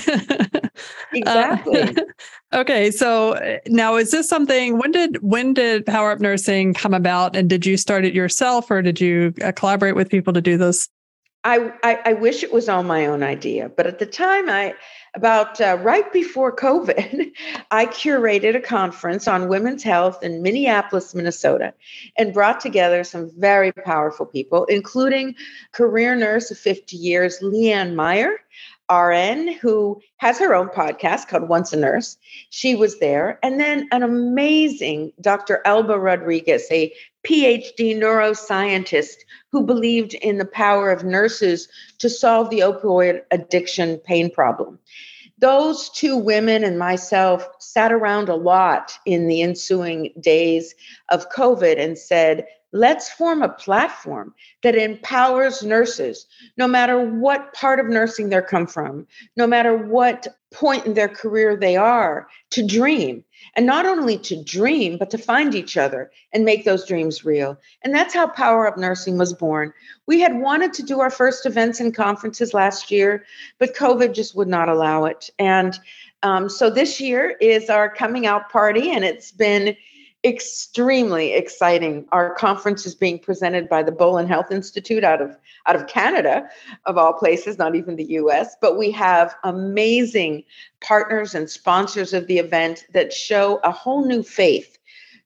Exactly. 1.13 1.81
uh, 1.81 2.59
okay 2.59 2.89
so 2.89 3.33
uh, 3.33 3.57
now 3.67 3.95
is 3.95 4.09
this 4.09 4.27
something 4.27 4.79
when 4.79 4.91
did 4.91 5.21
when 5.21 5.53
did 5.53 5.85
power 5.85 6.11
up 6.11 6.19
nursing 6.19 6.73
come 6.73 6.95
about 6.95 7.35
and 7.35 7.47
did 7.47 7.63
you 7.67 7.77
start 7.77 8.03
it 8.03 8.15
yourself 8.15 8.71
or 8.71 8.81
did 8.81 8.99
you 8.99 9.31
uh, 9.43 9.51
collaborate 9.51 9.95
with 9.95 10.09
people 10.09 10.33
to 10.33 10.41
do 10.41 10.57
this? 10.57 10.89
I, 11.43 11.73
I, 11.83 11.99
I 12.05 12.13
wish 12.13 12.41
it 12.43 12.53
was 12.53 12.69
all 12.69 12.83
my 12.83 13.05
own 13.05 13.21
idea, 13.21 13.69
but 13.69 13.85
at 13.85 13.99
the 13.99 14.05
time 14.05 14.49
I 14.49 14.73
about 15.15 15.61
uh, 15.61 15.77
right 15.81 16.11
before 16.11 16.55
COVID, 16.55 17.31
I 17.71 17.85
curated 17.85 18.55
a 18.55 18.61
conference 18.61 19.27
on 19.27 19.47
women's 19.47 19.83
health 19.83 20.23
in 20.23 20.41
Minneapolis, 20.41 21.13
Minnesota, 21.13 21.73
and 22.17 22.33
brought 22.33 22.59
together 22.59 23.03
some 23.03 23.31
very 23.37 23.71
powerful 23.71 24.25
people, 24.25 24.65
including 24.65 25.35
career 25.71 26.15
nurse 26.15 26.49
of 26.51 26.57
50 26.57 26.97
years, 26.97 27.39
Leanne 27.41 27.95
Meyer, 27.95 28.39
RN, 28.91 29.53
who 29.53 30.01
has 30.17 30.39
her 30.39 30.53
own 30.53 30.67
podcast 30.67 31.27
called 31.27 31.47
Once 31.47 31.73
a 31.73 31.77
Nurse. 31.77 32.17
She 32.49 32.75
was 32.75 32.99
there. 32.99 33.39
And 33.43 33.59
then 33.59 33.87
an 33.91 34.03
amazing 34.03 35.13
Dr. 35.21 35.61
Elba 35.65 35.97
Rodriguez, 35.97 36.67
a 36.71 36.93
PhD 37.25 37.95
neuroscientist 37.95 39.15
who 39.53 39.63
believed 39.63 40.15
in 40.15 40.39
the 40.39 40.45
power 40.45 40.91
of 40.91 41.05
nurses 41.05 41.69
to 41.99 42.09
solve 42.09 42.49
the 42.49 42.59
opioid 42.59 43.21
addiction 43.31 43.97
pain 43.99 44.29
problem. 44.29 44.79
Those 45.37 45.89
two 45.91 46.17
women 46.17 46.63
and 46.63 46.79
myself 46.79 47.47
sat 47.59 47.91
around 47.91 48.29
a 48.29 48.35
lot 48.35 48.97
in 49.05 49.27
the 49.27 49.43
ensuing 49.43 50.11
days 50.19 50.73
of 51.09 51.29
COVID 51.29 51.79
and 51.79 51.97
said, 51.97 52.45
let's 52.73 53.09
form 53.09 53.41
a 53.41 53.49
platform 53.49 54.33
that 54.63 54.75
empowers 54.75 55.63
nurses, 55.63 56.25
no 56.57 56.67
matter 56.67 56.99
what 56.99 57.53
part 57.53 57.79
of 57.79 57.85
nursing 57.85 58.29
they 58.29 58.41
come 58.41 58.67
from, 58.67 59.07
no 59.37 59.47
matter 59.47 59.77
what 59.77 60.27
point 60.51 60.85
in 60.85 60.93
their 60.95 61.07
career 61.07 61.55
they 61.55 61.75
are, 61.77 62.27
to 62.49 62.65
dream 62.65 63.23
and 63.55 63.65
not 63.65 63.85
only 63.85 64.17
to 64.17 64.43
dream, 64.43 64.97
but 64.97 65.09
to 65.11 65.17
find 65.17 65.53
each 65.53 65.77
other 65.77 66.11
and 66.31 66.45
make 66.45 66.65
those 66.65 66.87
dreams 66.87 67.23
real. 67.23 67.57
And 67.83 67.93
that's 67.93 68.13
how 68.13 68.27
Power 68.27 68.67
Up 68.67 68.77
Nursing 68.77 69.17
was 69.17 69.33
born. 69.33 69.73
We 70.07 70.19
had 70.19 70.39
wanted 70.39 70.73
to 70.73 70.83
do 70.83 70.99
our 70.99 71.09
first 71.09 71.45
events 71.45 71.79
and 71.79 71.95
conferences 71.95 72.53
last 72.53 72.91
year, 72.91 73.23
but 73.59 73.75
COVID 73.75 74.13
just 74.13 74.35
would 74.35 74.47
not 74.47 74.69
allow 74.69 75.05
it. 75.05 75.29
And 75.37 75.77
um, 76.23 76.49
so 76.49 76.69
this 76.69 76.99
year 76.99 77.35
is 77.41 77.69
our 77.69 77.93
coming 77.93 78.25
out 78.25 78.49
party, 78.49 78.91
and 78.91 79.03
it's 79.03 79.31
been 79.31 79.75
extremely 80.25 81.33
exciting. 81.33 82.05
Our 82.11 82.33
conference 82.35 82.85
is 82.85 82.95
being 82.95 83.19
presented 83.19 83.67
by 83.67 83.83
the 83.83 83.91
Bolin 83.91 84.27
Health 84.27 84.51
Institute 84.51 85.03
out 85.03 85.21
of 85.21 85.37
out 85.67 85.75
of 85.75 85.87
Canada, 85.87 86.49
of 86.85 86.97
all 86.97 87.13
places, 87.13 87.57
not 87.57 87.75
even 87.75 87.95
the 87.95 88.11
US. 88.15 88.55
But 88.61 88.77
we 88.77 88.91
have 88.91 89.35
amazing 89.43 90.43
partners 90.81 91.35
and 91.35 91.49
sponsors 91.49 92.13
of 92.13 92.27
the 92.27 92.37
event 92.37 92.85
that 92.93 93.11
show 93.13 93.59
a 93.63 93.71
whole 93.71 94.05
new 94.05 94.23
faith, 94.23 94.77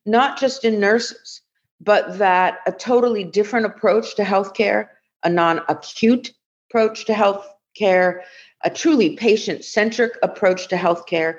not 0.06 0.40
just 0.40 0.66
in 0.66 0.80
nurses, 0.80 1.42
but 1.80 2.18
that 2.18 2.60
a 2.66 2.72
totally 2.72 3.24
different 3.24 3.66
approach 3.66 4.16
to 4.16 4.24
healthcare, 4.24 4.88
a 5.24 5.30
non-acute 5.30 6.34
approach 6.70 7.06
to 7.06 7.14
healthcare, 7.14 8.22
a 8.64 8.70
truly 8.70 9.16
patient-centric 9.16 10.14
approach 10.24 10.68
to 10.68 10.76
healthcare 10.76 11.38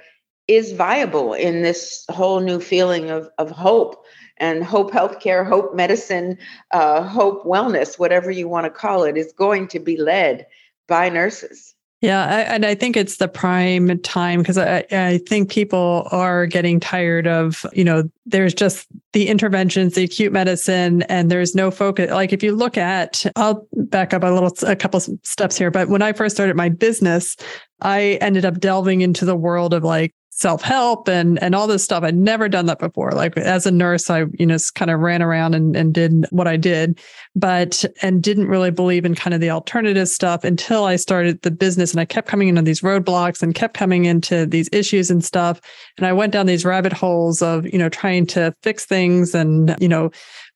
is 0.48 0.72
viable 0.72 1.34
in 1.34 1.62
this 1.62 2.04
whole 2.10 2.40
new 2.40 2.58
feeling 2.58 3.10
of, 3.10 3.28
of 3.38 3.50
hope 3.50 4.04
and 4.38 4.64
hope 4.64 4.90
healthcare, 4.90 5.46
hope 5.46 5.74
medicine, 5.74 6.38
uh, 6.72 7.02
hope 7.02 7.44
wellness, 7.44 7.98
whatever 7.98 8.30
you 8.30 8.48
want 8.48 8.64
to 8.64 8.70
call 8.70 9.04
it, 9.04 9.16
is 9.16 9.32
going 9.32 9.68
to 9.68 9.78
be 9.78 9.96
led 9.96 10.46
by 10.86 11.08
nurses. 11.08 11.74
Yeah, 12.00 12.24
I, 12.26 12.40
and 12.42 12.64
I 12.64 12.76
think 12.76 12.96
it's 12.96 13.16
the 13.16 13.26
prime 13.26 13.98
time 14.02 14.38
because 14.38 14.56
I, 14.56 14.84
I 14.92 15.18
think 15.26 15.50
people 15.50 16.06
are 16.12 16.46
getting 16.46 16.78
tired 16.78 17.26
of, 17.26 17.66
you 17.72 17.82
know, 17.82 18.08
there's 18.24 18.54
just 18.54 18.86
the 19.12 19.26
interventions, 19.26 19.94
the 19.94 20.04
acute 20.04 20.32
medicine, 20.32 21.02
and 21.02 21.28
there's 21.28 21.56
no 21.56 21.72
focus. 21.72 22.12
Like 22.12 22.32
if 22.32 22.40
you 22.40 22.54
look 22.54 22.78
at, 22.78 23.26
I'll 23.34 23.66
back 23.72 24.14
up 24.14 24.22
a 24.22 24.28
little, 24.28 24.52
a 24.62 24.76
couple 24.76 25.00
steps 25.24 25.58
here, 25.58 25.72
but 25.72 25.88
when 25.88 26.00
I 26.00 26.12
first 26.12 26.36
started 26.36 26.54
my 26.54 26.68
business, 26.68 27.36
I 27.80 28.18
ended 28.20 28.44
up 28.44 28.60
delving 28.60 29.00
into 29.00 29.24
the 29.24 29.36
world 29.36 29.74
of 29.74 29.82
like 29.82 30.14
self-help 30.38 31.08
and 31.08 31.42
and 31.42 31.52
all 31.52 31.66
this 31.66 31.82
stuff. 31.82 32.04
I'd 32.04 32.14
never 32.14 32.48
done 32.48 32.66
that 32.66 32.78
before. 32.78 33.10
Like 33.10 33.36
as 33.36 33.66
a 33.66 33.72
nurse, 33.72 34.08
I, 34.08 34.26
you 34.38 34.46
know, 34.46 34.56
kind 34.76 34.88
of 34.88 35.00
ran 35.00 35.20
around 35.20 35.56
and, 35.56 35.74
and 35.74 35.92
did 35.92 36.26
what 36.30 36.46
I 36.46 36.56
did, 36.56 37.00
but 37.34 37.84
and 38.02 38.22
didn't 38.22 38.46
really 38.46 38.70
believe 38.70 39.04
in 39.04 39.16
kind 39.16 39.34
of 39.34 39.40
the 39.40 39.50
alternative 39.50 40.08
stuff 40.08 40.44
until 40.44 40.84
I 40.84 40.94
started 40.94 41.42
the 41.42 41.50
business 41.50 41.90
and 41.90 42.00
I 42.00 42.04
kept 42.04 42.28
coming 42.28 42.46
into 42.46 42.62
these 42.62 42.82
roadblocks 42.82 43.42
and 43.42 43.52
kept 43.52 43.74
coming 43.74 44.04
into 44.04 44.46
these 44.46 44.68
issues 44.72 45.10
and 45.10 45.24
stuff. 45.24 45.60
And 45.96 46.06
I 46.06 46.12
went 46.12 46.32
down 46.32 46.46
these 46.46 46.64
rabbit 46.64 46.92
holes 46.92 47.42
of, 47.42 47.66
you 47.66 47.78
know, 47.78 47.88
trying 47.88 48.24
to 48.26 48.54
fix 48.62 48.86
things 48.86 49.34
and, 49.34 49.74
you 49.80 49.88
know, 49.88 50.10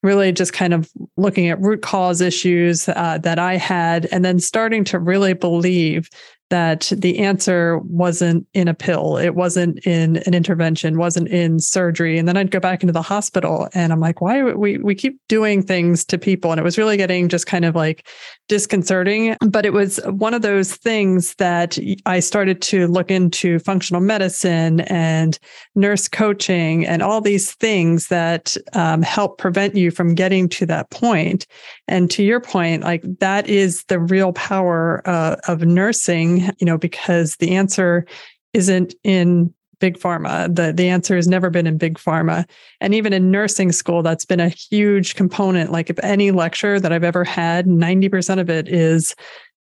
really 0.05 0.33
just 0.33 0.53
kind 0.53 0.75
of 0.75 0.91
looking 1.17 1.49
at 1.49 1.61
root 1.61 1.83
cause 1.83 2.21
issues 2.21 2.89
uh, 2.89 3.19
that 3.23 3.39
I 3.39 3.57
had, 3.57 4.07
and 4.11 4.25
then 4.25 4.41
starting 4.41 4.83
to 4.85 4.99
really 4.99 5.33
believe 5.33 6.09
that 6.53 6.93
the 6.95 7.19
answer 7.19 7.79
wasn't 7.79 8.47
in 8.53 8.69
a 8.69 8.75
pill. 8.75 9.17
It 9.17 9.35
wasn't 9.35 9.79
in 9.87 10.19
an 10.19 10.35
intervention 10.35 10.99
wasn't 10.99 11.29
in 11.29 11.59
surgery. 11.61 12.19
And 12.19 12.29
then 12.29 12.37
i'd 12.37 12.51
go 12.51 12.61
back 12.61 12.83
into 12.83 12.93
the 12.93 13.01
hospital 13.01 13.71
and 13.73 13.91
i'm 13.91 14.01
like 14.01 14.21
why 14.21 14.43
we 14.43 14.77
we 14.77 14.95
keep 14.95 15.19
doing 15.29 15.63
things 15.63 16.05
to 16.05 16.19
people? 16.19 16.53
And 16.53 16.61
it 16.61 16.63
was 16.63 16.77
really 16.77 16.99
getting 16.99 17.31
just 17.31 17.47
kind 17.47 17.65
of 17.65 17.75
like 17.75 18.07
disconcerting. 18.49 19.35
But 19.41 19.65
it 19.65 19.73
was 19.73 19.97
one 20.05 20.35
of 20.35 20.43
those 20.43 20.77
things 20.77 21.35
that 21.37 21.79
i 22.05 22.21
started 22.21 22.61
to 22.63 22.87
look 22.87 23.11
into 23.11 23.59
functional 23.61 24.03
medicine 24.03 24.81
and 24.81 25.39
nurse 25.75 26.07
coaching 26.09 26.87
and 26.87 27.01
all 27.03 27.23
these 27.23 27.55
things 27.55 28.09
that 28.09 28.59
um, 28.75 29.01
help 29.01 29.39
prevent 29.39 29.75
you 29.75 29.91
from 29.91 30.15
getting 30.15 30.51
to 30.51 30.67
that 30.67 30.91
point. 30.91 31.47
And 31.89 32.11
to 32.11 32.23
your 32.23 32.41
point 32.41 32.83
like 32.83 33.05
that 33.21 33.49
is 33.49 33.85
the 33.85 33.99
real 33.99 34.35
power 34.35 35.03
uh, 35.07 35.37
of 35.49 35.63
nursing 35.63 36.42
you 36.59 36.67
know, 36.67 36.79
because 36.79 37.37
the 37.37 37.55
answer 37.55 38.07
isn't 38.53 38.95
in 39.05 39.53
big 39.83 39.99
pharma. 39.99 40.55
The 40.55 40.73
the 40.73 40.89
answer 40.89 41.17
has 41.17 41.27
never 41.27 41.51
been 41.51 41.67
in 41.67 41.77
big 41.77 41.99
pharma. 41.99 42.49
And 42.81 42.95
even 42.95 43.13
in 43.13 43.31
nursing 43.31 43.73
school, 43.73 44.03
that's 44.03 44.25
been 44.25 44.41
a 44.41 44.49
huge 44.49 45.17
component. 45.17 45.73
Like 45.73 45.91
if 45.91 45.99
any 46.03 46.31
lecture 46.31 46.79
that 46.79 46.93
I've 46.93 47.05
ever 47.05 47.25
had, 47.25 47.67
90% 47.67 48.39
of 48.39 48.49
it 48.49 48.69
is 48.69 49.15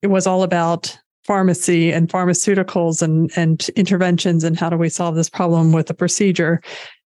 it 0.02 0.06
was 0.06 0.26
all 0.26 0.44
about 0.44 0.96
pharmacy 1.24 1.90
and 1.90 2.08
pharmaceuticals 2.08 3.02
and 3.02 3.30
and 3.36 3.68
interventions 3.70 4.44
and 4.44 4.58
how 4.58 4.70
do 4.70 4.76
we 4.76 4.88
solve 4.88 5.16
this 5.16 5.30
problem 5.30 5.72
with 5.72 5.90
a 5.90 5.94
procedure 5.94 6.60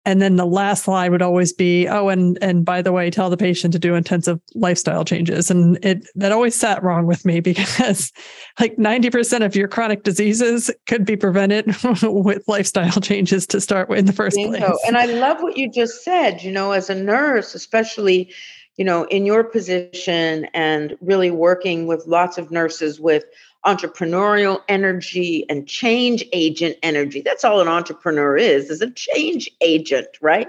and 0.08 0.22
then 0.22 0.36
the 0.36 0.46
last 0.46 0.84
slide 0.84 1.10
would 1.10 1.20
always 1.20 1.52
be, 1.52 1.86
oh, 1.86 2.08
and 2.08 2.38
and 2.40 2.64
by 2.64 2.80
the 2.80 2.92
way, 2.92 3.10
tell 3.10 3.28
the 3.28 3.36
patient 3.36 3.74
to 3.74 3.78
do 3.78 3.94
intensive 3.94 4.40
lifestyle 4.54 5.04
changes. 5.04 5.50
And 5.50 5.78
it 5.84 6.08
that 6.14 6.32
always 6.32 6.54
sat 6.54 6.82
wrong 6.82 7.04
with 7.04 7.26
me 7.26 7.40
because 7.48 8.10
like 8.58 8.76
90% 8.76 9.44
of 9.44 9.54
your 9.54 9.68
chronic 9.68 10.04
diseases 10.04 10.70
could 10.86 11.04
be 11.04 11.14
prevented 11.14 11.66
with 12.02 12.42
lifestyle 12.48 13.02
changes 13.02 13.46
to 13.48 13.60
start 13.60 13.90
with 13.90 13.98
in 13.98 14.06
the 14.06 14.14
first 14.14 14.38
place. 14.38 14.62
And 14.86 14.96
I 14.96 15.04
love 15.04 15.42
what 15.42 15.58
you 15.58 15.70
just 15.70 16.02
said, 16.02 16.42
you 16.42 16.52
know, 16.52 16.72
as 16.72 16.88
a 16.88 16.94
nurse, 16.94 17.54
especially 17.54 18.32
you 18.78 18.84
know, 18.84 19.04
in 19.06 19.26
your 19.26 19.42
position 19.42 20.46
and 20.54 20.96
really 21.00 21.32
working 21.32 21.88
with 21.88 22.06
lots 22.06 22.38
of 22.38 22.52
nurses 22.52 23.00
with 23.00 23.24
entrepreneurial 23.66 24.62
energy 24.68 25.44
and 25.48 25.66
change 25.66 26.24
agent 26.32 26.76
energy. 26.82 27.20
That's 27.20 27.44
all 27.44 27.60
an 27.60 27.68
entrepreneur 27.68 28.36
is, 28.36 28.70
is 28.70 28.80
a 28.80 28.90
change 28.90 29.50
agent, 29.60 30.08
right? 30.20 30.48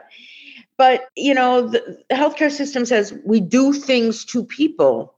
But, 0.78 1.10
you 1.18 1.34
know, 1.34 1.68
the, 1.68 2.00
healthcare 2.12 2.52
system 2.52 2.86
says 2.86 3.14
we 3.26 3.42
do 3.42 3.74
things 3.74 4.24
to 4.26 4.46
people 4.46 5.16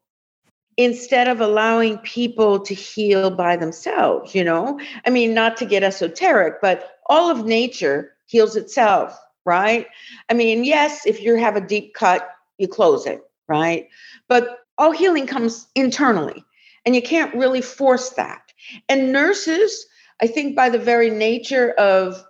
instead 0.77 1.27
of 1.27 1.41
allowing 1.41 1.97
people 1.99 2.59
to 2.61 2.73
heal 2.73 3.29
by 3.29 3.57
themselves, 3.57 4.33
you 4.33 4.43
know? 4.43 4.79
I 5.05 5.09
mean, 5.09 5.33
not 5.33 5.57
to 5.57 5.65
get 5.65 5.83
esoteric, 5.83 6.61
but 6.61 6.97
all 7.07 7.29
of 7.29 7.45
nature 7.45 8.13
heals 8.25 8.55
itself, 8.55 9.19
right? 9.45 9.85
I 10.29 10.33
mean, 10.33 10.63
yes, 10.63 11.05
if 11.05 11.21
you 11.21 11.35
have 11.35 11.55
a 11.55 11.61
deep 11.61 11.93
cut, 11.93 12.27
you 12.57 12.67
close 12.67 13.05
it, 13.05 13.21
right? 13.47 13.87
But 14.27 14.59
all 14.77 14.91
healing 14.91 15.27
comes 15.27 15.67
internally, 15.75 16.43
and 16.85 16.95
you 16.95 17.01
can't 17.01 17.33
really 17.35 17.61
force 17.61 18.11
that. 18.11 18.51
And 18.89 19.11
nurses, 19.11 19.85
I 20.21 20.27
think 20.27 20.55
by 20.55 20.69
the 20.69 20.79
very 20.79 21.09
nature 21.09 21.71
of 21.71 22.23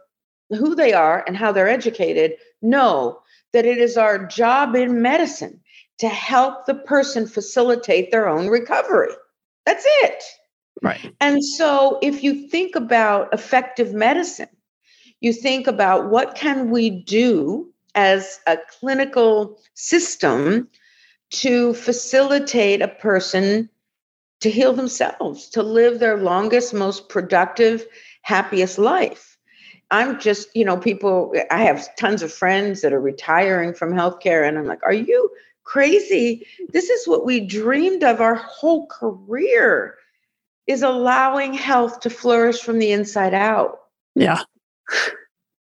who 0.49 0.75
they 0.75 0.93
are 0.93 1.23
and 1.27 1.37
how 1.37 1.51
they're 1.51 1.69
educated, 1.69 2.33
know 2.61 3.21
that 3.53 3.65
it 3.65 3.77
is 3.77 3.97
our 3.97 4.25
job 4.25 4.75
in 4.75 5.01
medicine 5.01 5.59
to 5.99 6.09
help 6.09 6.65
the 6.65 6.75
person 6.75 7.27
facilitate 7.27 8.11
their 8.11 8.27
own 8.27 8.47
recovery. 8.47 9.13
That's 9.65 9.85
it. 9.85 10.23
Right. 10.81 11.13
And 11.21 11.43
so 11.43 11.99
if 12.01 12.23
you 12.23 12.47
think 12.47 12.75
about 12.75 13.33
effective 13.33 13.93
medicine, 13.93 14.49
you 15.19 15.33
think 15.33 15.67
about 15.67 16.09
what 16.09 16.35
can 16.35 16.71
we 16.71 16.89
do 16.89 17.71
as 17.93 18.39
a 18.47 18.57
clinical 18.79 19.59
system 19.75 20.67
to 21.29 21.73
facilitate 21.75 22.81
a 22.81 22.87
person 22.87 23.69
to 24.41 24.49
heal 24.49 24.73
themselves, 24.73 25.47
to 25.49 25.63
live 25.63 25.99
their 25.99 26.17
longest, 26.17 26.73
most 26.73 27.09
productive, 27.09 27.85
happiest 28.23 28.77
life. 28.77 29.37
I'm 29.91 30.19
just, 30.19 30.49
you 30.55 30.65
know, 30.65 30.77
people, 30.77 31.33
I 31.51 31.63
have 31.63 31.95
tons 31.95 32.21
of 32.21 32.31
friends 32.31 32.81
that 32.81 32.93
are 32.93 33.01
retiring 33.01 33.73
from 33.73 33.93
healthcare, 33.93 34.47
and 34.47 34.57
I'm 34.57 34.65
like, 34.65 34.83
are 34.83 34.93
you 34.93 35.29
crazy? 35.63 36.45
This 36.69 36.89
is 36.89 37.07
what 37.07 37.25
we 37.25 37.39
dreamed 37.39 38.03
of 38.03 38.21
our 38.21 38.35
whole 38.35 38.87
career 38.87 39.95
is 40.67 40.81
allowing 40.81 41.53
health 41.53 41.99
to 42.01 42.09
flourish 42.09 42.61
from 42.61 42.79
the 42.79 42.91
inside 42.91 43.33
out. 43.33 43.79
Yeah. 44.15 44.41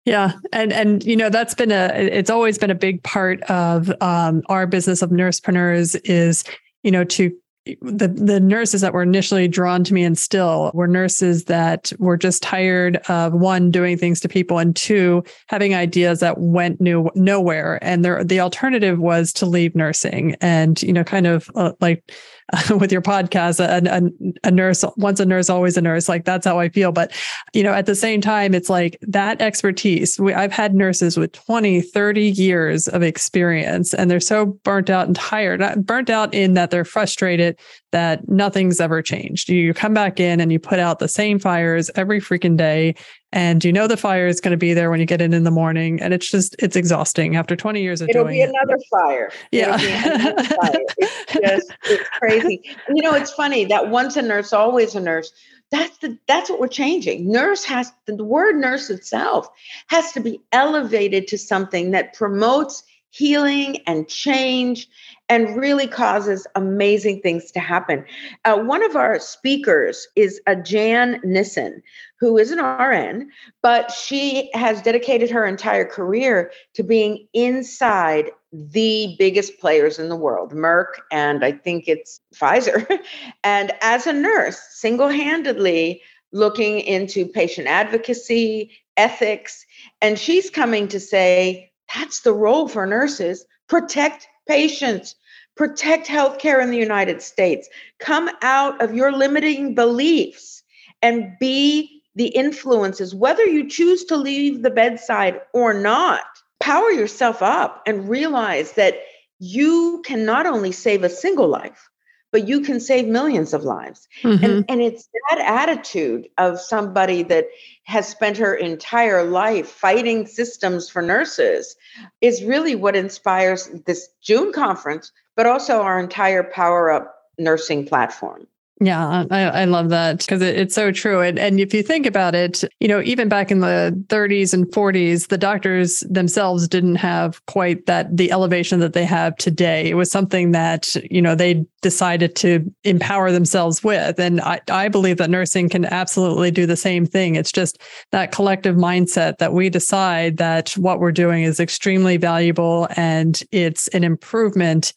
Yeah, 0.07 0.33
and 0.53 0.71
and 0.71 1.03
you 1.03 1.17
know 1.17 1.31
that's 1.31 1.55
been 1.55 1.73
a 1.73 1.87
it's 1.95 2.29
always 2.29 2.59
been 2.59 2.71
a 2.71 2.75
big 2.75 3.03
part 3.03 3.41
of 3.45 3.91
um, 4.03 4.43
our 4.51 4.67
business 4.67 5.01
of 5.01 5.09
nursepreneurs 5.09 5.99
is 6.05 6.45
you 6.83 6.91
know 6.91 7.05
to 7.05 7.35
the 7.81 8.09
the 8.09 8.41
nurses 8.41 8.83
that 8.83 8.93
were 8.93 9.03
initially 9.03 9.49
drawn 9.49 9.85
to 9.85 9.95
me 9.95 10.05
and 10.05 10.19
still 10.19 10.71
were 10.75 10.87
nurses 10.87 11.45
that 11.45 11.93
were 11.99 12.17
just 12.17 12.43
tired 12.43 12.99
of 13.09 13.33
one 13.33 13.71
doing 13.71 13.97
things 13.97 14.21
to 14.21 14.29
people 14.29 14.59
and 14.59 14.77
two 14.77 15.25
having 15.47 15.75
ideas 15.75 16.21
that 16.21 16.39
went 16.39 16.81
new 16.81 17.09
nowhere. 17.15 17.79
And 17.83 18.05
there 18.05 18.23
the 18.23 18.41
alternative 18.41 18.99
was 18.99 19.33
to 19.35 19.47
leave 19.47 19.75
nursing 19.75 20.37
and 20.41 20.83
you 20.83 20.93
know 20.93 21.05
kind 21.05 21.27
of 21.27 21.51
uh, 21.55 21.73
like 21.81 22.13
with 22.71 22.93
your 22.93 23.01
podcast, 23.03 23.59
a, 23.59 23.91
a, 23.91 24.49
a, 24.49 24.51
nurse, 24.51 24.85
once 24.97 25.19
a 25.19 25.25
nurse, 25.25 25.49
always 25.49 25.77
a 25.77 25.81
nurse. 25.81 26.09
Like 26.09 26.25
that's 26.25 26.47
how 26.47 26.59
I 26.59 26.69
feel. 26.69 26.93
But, 26.93 27.13
you 27.55 27.63
know, 27.63 27.73
at 27.73 27.87
the 27.87 27.95
same 27.95 28.21
time, 28.21 28.55
it's 28.55 28.69
like 28.69 28.99
that 29.03 29.41
expertise. 29.41 30.19
We, 30.21 30.35
I've 30.35 30.53
had 30.53 30.75
nurses 30.75 31.17
with 31.17 31.33
20, 31.33 31.81
30 31.81 32.23
years 32.23 32.87
of 32.89 33.03
experience, 33.03 33.95
and 33.95 34.11
they're 34.11 34.21
so 34.21 34.47
burnt 34.47 34.91
out 34.91 35.07
and 35.07 35.17
tired, 35.17 35.63
burnt 35.87 36.11
out 36.11 36.35
in 36.35 36.55
that 36.55 36.71
they're 36.71 36.85
frustrated 36.85 37.59
that 37.93 38.29
nothing's 38.29 38.81
ever 38.81 39.01
changed. 39.01 39.49
You 39.49 39.73
come 39.73 39.95
back 39.95 40.21
in 40.21 40.41
and 40.41 40.53
you 40.53 40.59
put 40.59 40.79
out 40.79 40.99
the 40.99 41.09
same 41.09 41.39
fires 41.39 41.91
every 41.95 42.21
freaking 42.21 42.57
day 42.57 42.95
and 43.35 43.65
you 43.65 43.73
know 43.73 43.89
the 43.89 43.97
fire 43.97 44.29
is 44.29 44.41
going 44.41 44.53
to 44.53 44.57
be 44.57 44.73
there 44.73 44.91
when 44.91 45.01
you 45.01 45.07
get 45.07 45.21
in 45.21 45.35
in 45.35 45.43
the 45.43 45.51
morning 45.51 46.01
and 46.01 46.15
it's 46.15 46.31
just 46.31 46.55
it's 46.61 46.77
exhausting 46.77 47.35
after 47.35 47.57
20 47.57 47.83
years 47.83 48.01
of 48.01 48.09
it'll 48.09 48.23
doing 48.23 48.37
be 48.37 48.43
another 48.43 48.79
fire. 48.89 49.31
Yeah. 49.51 49.77
another 49.81 50.45
fire. 50.45 50.71
it's 50.99 51.33
just 51.33 51.73
it's 51.85 52.09
crazy. 52.11 52.63
You 52.89 53.03
know 53.03 53.15
it's 53.15 53.33
funny 53.33 53.65
that 53.67 53.91
once 53.91 54.17
a 54.17 54.23
nurse 54.23 54.53
always 54.53 54.95
a 54.95 55.01
nurse 55.01 55.33
that's 55.71 55.99
the 55.99 56.17
that's 56.29 56.49
what 56.49 56.61
we're 56.61 56.69
changing. 56.69 57.31
Nurse 57.31 57.65
has 57.65 57.93
the 58.07 58.23
word 58.23 58.57
nurse 58.57 58.89
itself 58.89 59.49
has 59.89 60.13
to 60.13 60.21
be 60.21 60.41
elevated 60.53 61.27
to 61.29 61.37
something 61.37 61.91
that 61.91 62.15
promotes 62.15 62.85
healing 63.11 63.79
and 63.87 64.09
change 64.09 64.89
and 65.29 65.57
really 65.57 65.87
causes 65.87 66.47
amazing 66.55 67.21
things 67.21 67.51
to 67.53 67.61
happen. 67.61 68.05
Uh, 68.45 68.59
one 68.59 68.83
of 68.83 68.97
our 68.97 69.19
speakers 69.19 70.07
is 70.17 70.41
a 70.47 70.55
Jan 70.57 71.21
Nissen, 71.25 71.83
who 72.25 72.39
is 72.39 72.51
an 72.51 72.59
RN, 72.59 73.31
but 73.61 73.91
she 73.91 74.49
has 74.55 74.81
dedicated 74.81 75.31
her 75.31 75.45
entire 75.45 75.85
career 75.85 76.51
to 76.73 76.83
being 76.83 77.29
inside 77.35 78.31
the 78.51 79.15
biggest 79.19 79.61
players 79.61 79.99
in 79.99 80.09
the 80.09 80.17
world, 80.17 80.55
Merck, 80.55 80.95
and 81.13 81.45
I 81.45 81.53
think 81.53 81.87
it's 81.87 82.21
Pfizer. 82.35 82.99
and 83.45 83.73
as 83.83 84.07
a 84.07 84.13
nurse, 84.15 84.59
single 84.71 85.09
handedly 85.09 86.01
looking 86.33 86.81
into 86.81 87.27
patient 87.27 87.67
advocacy, 87.67 88.71
ethics, 88.97 89.67
and 90.01 90.19
she's 90.19 90.49
coming 90.49 90.89
to 90.89 91.01
say 91.01 91.71
that's 91.95 92.23
the 92.23 92.33
role 92.33 92.69
for 92.69 92.87
nurses 92.87 93.45
protect 93.69 94.27
patients, 94.49 95.15
protect 95.57 96.07
healthcare 96.07 96.63
in 96.63 96.71
the 96.71 96.79
United 96.79 97.21
States, 97.21 97.69
come 97.99 98.31
out 98.41 98.81
of 98.81 98.95
your 98.95 99.13
limiting 99.13 99.75
beliefs 99.75 100.63
and 101.03 101.31
be 101.39 101.94
the 102.15 102.29
influences, 102.29 103.15
whether 103.15 103.45
you 103.45 103.69
choose 103.69 104.05
to 104.05 104.17
leave 104.17 104.63
the 104.63 104.71
bedside 104.71 105.41
or 105.53 105.75
not. 105.75 106.23
Power 106.61 106.91
yourself 106.91 107.43
up 107.43 107.83
and 107.87 108.09
realize 108.09 108.73
that 108.73 108.95
you 109.39 110.03
can 110.07 110.25
not 110.25 110.47
only 110.47 110.73
save 110.73 111.03
a 111.03 111.11
single 111.11 111.49
life, 111.49 111.91
but 112.35 112.49
you 112.49 112.63
can 112.63 112.81
save 112.81 113.07
millions 113.07 113.55
of 113.55 113.63
lives. 113.63 114.09
Mm-hmm. 114.23 114.45
And, 114.45 114.65
and 114.69 114.83
it's 114.83 115.09
that 115.31 115.39
attitude 115.39 116.29
of 116.37 116.59
somebody 116.59 117.23
that 117.23 117.47
has 117.85 118.09
spent 118.09 118.39
her 118.39 118.55
entire 118.55 119.23
life 119.23 119.69
fighting 119.69 120.27
systems 120.27 120.89
for 120.89 121.01
nurses 121.01 121.77
is 122.21 122.43
really 122.43 122.75
what 122.75 122.97
inspires 122.97 123.69
this 123.87 124.09
June 124.21 124.53
conference, 124.53 125.13
but 125.37 125.47
also 125.47 125.83
our 125.83 126.01
entire 126.01 126.43
Power 126.43 126.91
Up 126.91 127.15
nursing 127.39 127.87
platform. 127.87 128.49
Yeah, 128.81 129.25
I, 129.31 129.43
I 129.45 129.65
love 129.67 129.91
that 129.91 130.19
because 130.19 130.43
it, 130.43 130.59
it's 130.59 130.75
so 130.75 130.91
true. 130.91 131.21
And, 131.21 131.39
and 131.39 131.61
if 131.61 131.73
you 131.73 131.81
think 131.83 132.07
about 132.07 132.35
it, 132.35 132.65
you 132.81 132.89
know, 132.89 133.01
even 133.03 133.29
back 133.29 133.53
in 133.53 133.61
the 133.61 134.05
30s 134.09 134.53
and 134.53 134.67
40s, 134.67 135.29
the 135.29 135.39
doctors 135.39 136.01
themselves 136.11 136.67
didn't 136.67 136.97
have 136.97 137.45
quite 137.47 137.87
that 137.87 138.17
the 138.17 138.33
elevation 138.33 138.81
that 138.81 138.93
they 138.93 139.05
have 139.05 139.37
today. 139.37 139.89
It 139.89 139.95
was 139.95 140.11
something 140.11 140.51
that, 140.53 140.93
you 141.09 141.23
know, 141.23 141.37
they 141.37 141.65
decided 141.83 142.35
to 142.37 142.69
empower 142.83 143.31
themselves 143.31 143.85
with. 143.85 144.19
And 144.19 144.41
I, 144.41 144.61
I 144.69 144.89
believe 144.89 145.19
that 145.19 145.31
nursing 145.31 145.69
can 145.69 145.85
absolutely 145.85 146.51
do 146.51 146.67
the 146.67 146.77
same 146.77 147.07
thing. 147.07 147.37
It's 147.37 147.53
just 147.53 147.81
that 148.11 148.33
collective 148.33 148.75
mindset 148.75 149.39
that 149.39 149.53
we 149.53 149.71
decide 149.71 150.39
that 150.39 150.71
what 150.71 150.99
we're 150.99 151.13
doing 151.13 151.45
is 151.45 151.61
extremely 151.61 152.17
valuable 152.17 152.89
and 152.97 153.41
it's 153.53 153.87
an 153.89 154.03
improvement 154.03 154.95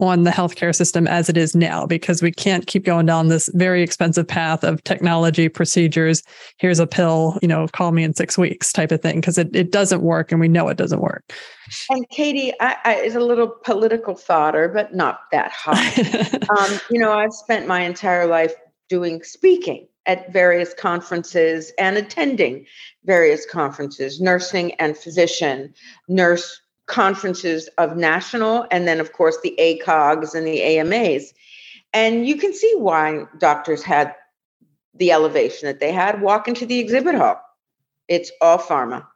on 0.00 0.22
the 0.22 0.30
healthcare 0.30 0.74
system 0.74 1.06
as 1.08 1.28
it 1.28 1.36
is 1.36 1.56
now 1.56 1.84
because 1.84 2.22
we 2.22 2.30
can't 2.30 2.66
keep 2.66 2.84
going 2.84 3.06
down 3.06 3.28
this 3.28 3.50
very 3.54 3.82
expensive 3.82 4.26
path 4.26 4.62
of 4.62 4.82
technology 4.84 5.48
procedures 5.48 6.22
here's 6.58 6.78
a 6.78 6.86
pill 6.86 7.38
you 7.42 7.48
know 7.48 7.66
call 7.68 7.90
me 7.90 8.04
in 8.04 8.14
six 8.14 8.38
weeks 8.38 8.72
type 8.72 8.92
of 8.92 9.02
thing 9.02 9.20
because 9.20 9.38
it, 9.38 9.54
it 9.54 9.72
doesn't 9.72 10.02
work 10.02 10.30
and 10.30 10.40
we 10.40 10.48
know 10.48 10.68
it 10.68 10.76
doesn't 10.76 11.00
work. 11.00 11.24
And 11.90 12.08
katie 12.10 12.52
I, 12.60 12.76
I, 12.84 12.94
it's 12.96 13.16
a 13.16 13.20
little 13.20 13.48
political 13.48 14.14
thoughter 14.14 14.68
but 14.68 14.94
not 14.94 15.22
that 15.32 15.50
high 15.52 15.92
um, 16.58 16.80
you 16.90 16.98
know 16.98 17.12
i've 17.12 17.32
spent 17.32 17.66
my 17.66 17.80
entire 17.80 18.26
life 18.26 18.54
doing 18.88 19.22
speaking 19.22 19.88
at 20.06 20.32
various 20.32 20.72
conferences 20.74 21.72
and 21.78 21.96
attending 21.96 22.66
various 23.04 23.44
conferences 23.44 24.20
nursing 24.20 24.74
and 24.74 24.96
physician 24.96 25.74
nurse 26.08 26.60
conferences 26.88 27.68
of 27.78 27.96
national 27.96 28.66
and 28.70 28.88
then 28.88 28.98
of 28.98 29.12
course 29.12 29.38
the 29.42 29.54
ACOGs 29.58 30.34
and 30.34 30.46
the 30.46 30.62
AMAs. 30.62 31.32
And 31.92 32.26
you 32.26 32.36
can 32.36 32.52
see 32.52 32.74
why 32.76 33.24
doctors 33.38 33.82
had 33.82 34.14
the 34.94 35.12
elevation 35.12 35.66
that 35.66 35.80
they 35.80 35.92
had. 35.92 36.20
Walk 36.20 36.48
into 36.48 36.66
the 36.66 36.78
exhibit 36.78 37.14
hall. 37.14 37.40
It's 38.08 38.32
all 38.40 38.58
pharma, 38.58 39.06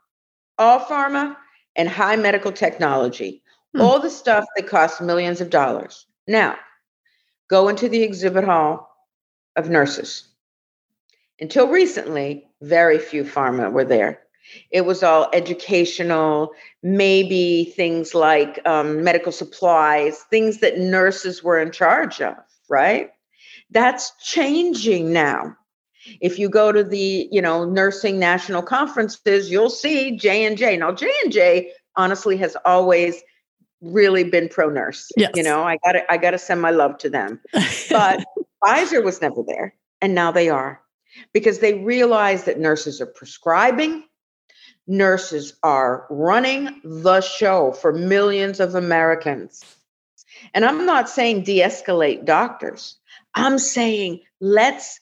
all 0.57 0.79
pharma 0.79 1.35
and 1.75 1.89
high 1.89 2.15
medical 2.15 2.51
technology, 2.51 3.43
hmm. 3.73 3.81
all 3.81 3.99
the 3.99 4.09
stuff 4.09 4.45
that 4.55 4.67
costs 4.67 5.01
millions 5.01 5.41
of 5.41 5.49
dollars. 5.49 6.05
Now, 6.27 6.55
go 7.49 7.67
into 7.67 7.89
the 7.89 8.03
exhibit 8.03 8.43
hall 8.43 8.89
of 9.55 9.69
nurses. 9.69 10.27
Until 11.39 11.67
recently, 11.67 12.47
very 12.61 12.99
few 12.99 13.23
pharma 13.23 13.71
were 13.71 13.83
there. 13.83 14.21
It 14.71 14.85
was 14.85 15.03
all 15.03 15.29
educational, 15.33 16.51
maybe 16.81 17.73
things 17.75 18.13
like 18.13 18.59
um, 18.65 19.03
medical 19.03 19.31
supplies, 19.31 20.19
things 20.29 20.59
that 20.59 20.79
nurses 20.79 21.43
were 21.43 21.59
in 21.59 21.71
charge 21.71 22.21
of, 22.21 22.35
right? 22.69 23.11
That's 23.71 24.11
changing 24.23 25.11
now. 25.13 25.55
If 26.21 26.37
you 26.37 26.49
go 26.49 26.71
to 26.71 26.83
the, 26.83 27.29
you 27.31 27.41
know, 27.41 27.65
nursing 27.65 28.19
national 28.19 28.61
conferences, 28.61 29.49
you'll 29.49 29.69
see 29.69 30.17
J 30.17 30.45
and 30.45 30.57
J. 30.57 30.77
Now, 30.77 30.91
J 30.91 31.11
and 31.23 31.31
J 31.31 31.71
honestly 31.95 32.37
has 32.37 32.57
always 32.65 33.21
really 33.81 34.23
been 34.23 34.49
pro 34.49 34.69
nurse. 34.69 35.09
Yes. 35.17 35.31
You 35.35 35.43
know, 35.43 35.63
I 35.63 35.77
got 35.83 35.93
to 35.93 36.11
I 36.11 36.17
got 36.17 36.31
to 36.31 36.37
send 36.37 36.61
my 36.61 36.71
love 36.71 36.97
to 36.99 37.09
them. 37.09 37.39
But 37.89 38.23
Pfizer 38.63 39.03
was 39.03 39.21
never 39.21 39.43
there, 39.45 39.75
and 40.01 40.15
now 40.15 40.31
they 40.31 40.49
are 40.49 40.81
because 41.33 41.59
they 41.59 41.75
realize 41.75 42.45
that 42.45 42.59
nurses 42.59 43.01
are 43.01 43.05
prescribing, 43.05 44.03
nurses 44.87 45.53
are 45.63 46.05
running 46.09 46.81
the 46.83 47.21
show 47.21 47.71
for 47.71 47.93
millions 47.93 48.59
of 48.59 48.75
Americans. 48.75 49.63
And 50.53 50.65
I'm 50.65 50.85
not 50.85 51.09
saying 51.09 51.43
de-escalate 51.43 52.25
doctors. 52.25 52.97
I'm 53.35 53.57
saying 53.59 54.21
let's 54.41 54.99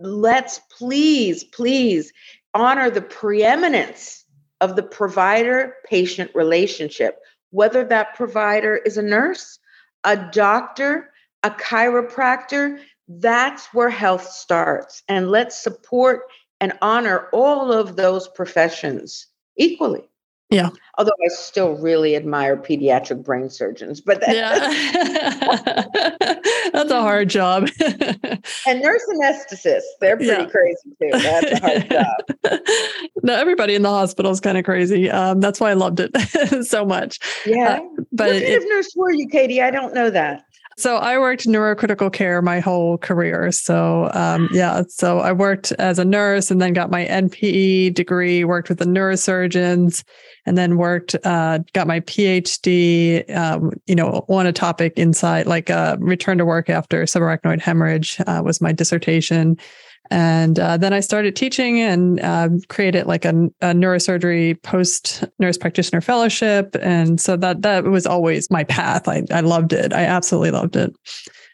let's 0.00 0.60
please 0.78 1.42
please 1.42 2.12
honor 2.54 2.88
the 2.88 3.02
preeminence 3.02 4.24
of 4.60 4.76
the 4.76 4.82
provider 4.82 5.74
patient 5.88 6.30
relationship 6.34 7.18
whether 7.50 7.84
that 7.84 8.14
provider 8.14 8.76
is 8.76 8.96
a 8.96 9.02
nurse, 9.02 9.58
a 10.04 10.16
doctor, 10.16 11.10
a 11.42 11.50
chiropractor, 11.50 12.80
that's 13.08 13.66
where 13.72 13.90
health 13.90 14.28
starts. 14.28 15.02
And 15.08 15.30
let's 15.30 15.60
support 15.62 16.22
and 16.60 16.72
honor 16.82 17.28
all 17.32 17.72
of 17.72 17.96
those 17.96 18.28
professions 18.28 19.26
equally. 19.56 20.08
Yeah. 20.50 20.70
Although 20.96 21.12
I 21.24 21.28
still 21.28 21.76
really 21.76 22.16
admire 22.16 22.56
pediatric 22.56 23.22
brain 23.22 23.50
surgeons, 23.50 24.00
but 24.00 24.22
that, 24.22 24.34
yeah. 24.34 25.84
that's 26.72 26.90
a 26.90 27.02
hard 27.02 27.28
job. 27.28 27.68
and 28.66 28.80
nurse 28.80 29.02
anesthetists, 29.14 29.82
they're 30.00 30.16
pretty 30.16 30.32
yeah. 30.32 30.46
crazy 30.46 30.90
too. 31.00 31.10
That's 31.12 31.52
a 31.52 31.60
hard 31.60 31.90
job. 31.90 32.60
no, 33.22 33.34
everybody 33.34 33.74
in 33.74 33.82
the 33.82 33.90
hospital 33.90 34.32
is 34.32 34.40
kind 34.40 34.56
of 34.56 34.64
crazy. 34.64 35.10
Um, 35.10 35.40
that's 35.40 35.60
why 35.60 35.70
I 35.70 35.74
loved 35.74 36.00
it 36.00 36.16
so 36.64 36.86
much. 36.86 37.18
Yeah. 37.44 37.74
Uh, 37.74 37.80
but 38.12 38.28
what 38.28 38.32
kind 38.32 38.44
it, 38.44 38.62
of 38.62 38.68
nurse 38.70 38.90
were 38.96 39.12
you, 39.12 39.28
Katie? 39.28 39.60
I 39.60 39.70
don't 39.70 39.92
know 39.92 40.08
that. 40.08 40.44
So 40.78 40.98
I 40.98 41.18
worked 41.18 41.48
neurocritical 41.48 42.12
care 42.12 42.40
my 42.40 42.60
whole 42.60 42.98
career. 42.98 43.50
So 43.50 44.12
um, 44.14 44.48
yeah, 44.52 44.82
so 44.88 45.18
I 45.18 45.32
worked 45.32 45.72
as 45.72 45.98
a 45.98 46.04
nurse 46.04 46.52
and 46.52 46.62
then 46.62 46.72
got 46.72 46.88
my 46.88 47.04
NPE 47.04 47.94
degree, 47.94 48.44
worked 48.44 48.68
with 48.68 48.78
the 48.78 48.84
neurosurgeons, 48.84 50.04
and 50.46 50.56
then 50.56 50.76
worked, 50.76 51.16
uh, 51.24 51.58
got 51.72 51.88
my 51.88 51.98
PhD, 51.98 53.28
um, 53.36 53.72
you 53.88 53.96
know, 53.96 54.24
on 54.28 54.46
a 54.46 54.52
topic 54.52 54.92
inside 54.96 55.48
like 55.48 55.68
uh, 55.68 55.96
return 55.98 56.38
to 56.38 56.44
work 56.44 56.70
after 56.70 57.02
subarachnoid 57.02 57.60
hemorrhage 57.60 58.20
uh, 58.28 58.40
was 58.44 58.60
my 58.60 58.70
dissertation. 58.70 59.56
And 60.10 60.58
uh, 60.58 60.76
then 60.76 60.92
I 60.92 61.00
started 61.00 61.36
teaching 61.36 61.80
and 61.80 62.20
uh, 62.20 62.48
created 62.68 63.06
like 63.06 63.24
a, 63.24 63.30
a 63.60 63.72
neurosurgery 63.74 64.62
post 64.62 65.24
nurse 65.38 65.58
practitioner 65.58 66.00
fellowship. 66.00 66.76
And 66.80 67.20
so 67.20 67.36
that 67.36 67.62
that 67.62 67.84
was 67.84 68.06
always 68.06 68.50
my 68.50 68.64
path. 68.64 69.08
I, 69.08 69.24
I 69.30 69.40
loved 69.40 69.72
it. 69.72 69.92
I 69.92 70.04
absolutely 70.04 70.50
loved 70.50 70.76
it. 70.76 70.94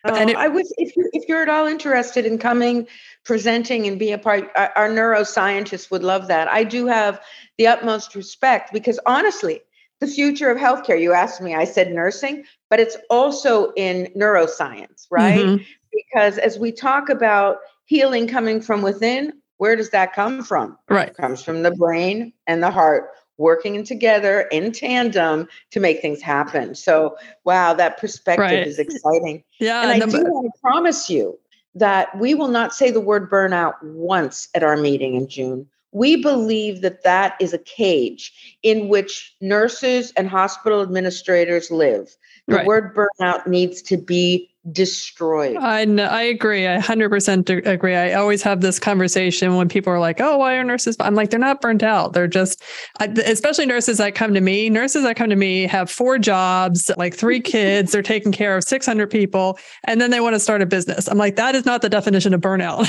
Oh, 0.07 0.15
and 0.15 0.31
it, 0.31 0.37
I 0.37 0.49
was 0.49 0.73
if 0.77 0.95
you 0.97 1.09
if 1.13 1.29
you're 1.29 1.43
at 1.43 1.49
all 1.49 1.67
interested 1.67 2.27
in 2.27 2.39
coming, 2.39 2.87
presenting, 3.25 3.87
and 3.87 3.99
be 3.99 4.13
a 4.13 4.19
part, 4.19 4.51
our, 4.55 4.73
our 4.77 4.89
neuroscientists 4.89 5.91
would 5.91 6.03
love 6.03 6.29
that. 6.29 6.47
I 6.49 6.63
do 6.63 6.87
have 6.87 7.21
the 7.57 7.67
utmost 7.67 8.15
respect 8.15 8.73
because 8.73 9.01
honestly, 9.07 9.63
the 10.01 10.07
future 10.07 10.51
of 10.51 10.59
healthcare. 10.59 11.01
You 11.01 11.13
asked 11.13 11.41
me, 11.41 11.55
I 11.55 11.65
said 11.65 11.93
nursing, 11.93 12.45
but 12.69 12.81
it's 12.81 12.97
also 13.09 13.73
in 13.77 14.11
neuroscience, 14.17 15.07
right? 15.11 15.45
Mm-hmm. 15.45 15.65
Because 15.93 16.39
as 16.39 16.59
we 16.59 16.73
talk 16.73 17.09
about 17.09 17.59
healing 17.87 18.27
coming 18.27 18.61
from 18.61 18.83
within, 18.83 19.33
where 19.59 19.77
does 19.77 19.91
that 19.91 20.13
come 20.13 20.43
from? 20.43 20.77
Right. 20.89 21.09
It 21.09 21.17
comes 21.17 21.43
from 21.43 21.63
the 21.63 21.71
brain 21.71 22.33
and 22.47 22.63
the 22.63 22.71
heart 22.71 23.11
working 23.37 23.83
together 23.85 24.43
in 24.53 24.73
tandem 24.73 25.49
to 25.73 25.81
make 25.81 26.01
things 26.01 26.23
happen. 26.23 26.75
So, 26.75 27.17
wow, 27.45 27.75
that 27.75 27.99
perspective 27.99 28.39
right. 28.39 28.67
is 28.67 28.79
exciting. 28.79 29.43
Yeah. 29.59 29.83
And 29.83 30.03
I 30.03 30.07
do 30.07 30.25
want 30.25 30.53
to 30.55 30.61
promise 30.61 31.11
you 31.11 31.39
that 31.75 32.17
we 32.19 32.35
will 32.35 32.49
not 32.49 32.73
say 32.73 32.91
the 32.91 33.01
word 33.01 33.31
burnout 33.31 33.75
once 33.83 34.49
at 34.55 34.63
our 34.63 34.77
meeting 34.77 35.15
in 35.15 35.29
June. 35.29 35.67
We 35.91 36.21
believe 36.23 36.81
that 36.83 37.03
that 37.05 37.37
is 37.41 37.53
a 37.53 37.59
cage 37.59 38.59
in 38.63 38.89
which 38.89 39.35
nurses 39.41 40.13
and 40.17 40.29
hospital 40.29 40.83
administrators 40.83 41.71
live. 41.71 42.17
The 42.47 42.57
right. 42.57 42.67
word 42.67 42.97
burnout 42.97 43.47
needs 43.47 43.81
to 43.83 43.97
be 43.97 44.54
destroyed. 44.73 45.57
I 45.57 45.85
know, 45.85 46.05
I 46.07 46.23
agree. 46.23 46.67
I 46.67 46.79
100% 46.79 47.67
agree. 47.67 47.95
I 47.95 48.15
always 48.15 48.43
have 48.43 48.61
this 48.61 48.79
conversation 48.79 49.57
when 49.57 49.69
people 49.69 49.93
are 49.93 49.99
like, 49.99 50.21
"Oh, 50.21 50.39
why 50.39 50.55
are 50.55 50.65
nurses?" 50.65 50.97
I'm 51.01 51.15
like, 51.15 51.31
"They're 51.31 51.39
not 51.39 51.61
burnt 51.61 51.83
out. 51.83 52.13
They're 52.13 52.27
just 52.27 52.63
especially 53.01 53.67
nurses 53.67 53.99
that 53.99 54.15
come 54.15 54.35
to 54.35 54.41
me. 54.41 54.71
Nurses 54.71 55.03
that 55.03 55.17
come 55.17 55.31
to 55.31 55.37
me 55.37 55.67
have 55.67 55.91
four 55.91 56.19
jobs, 56.19 56.91
like 56.97 57.15
three 57.15 57.41
kids, 57.55 57.93
they're 57.93 58.03
taking 58.03 58.33
care 58.33 58.57
of 58.57 58.65
600 58.65 59.11
people, 59.11 59.59
and 59.85 60.01
then 60.01 60.11
they 60.11 60.21
want 60.21 60.35
to 60.35 60.41
start 60.41 60.63
a 60.63 60.67
business." 60.67 61.09
I'm 61.09 61.19
like, 61.19 61.37
"That 61.37 61.55
is 61.55 61.67
not 61.67 61.83
the 61.83 61.89
definition 61.89 62.33
of 62.35 62.41
burnout." 62.41 62.85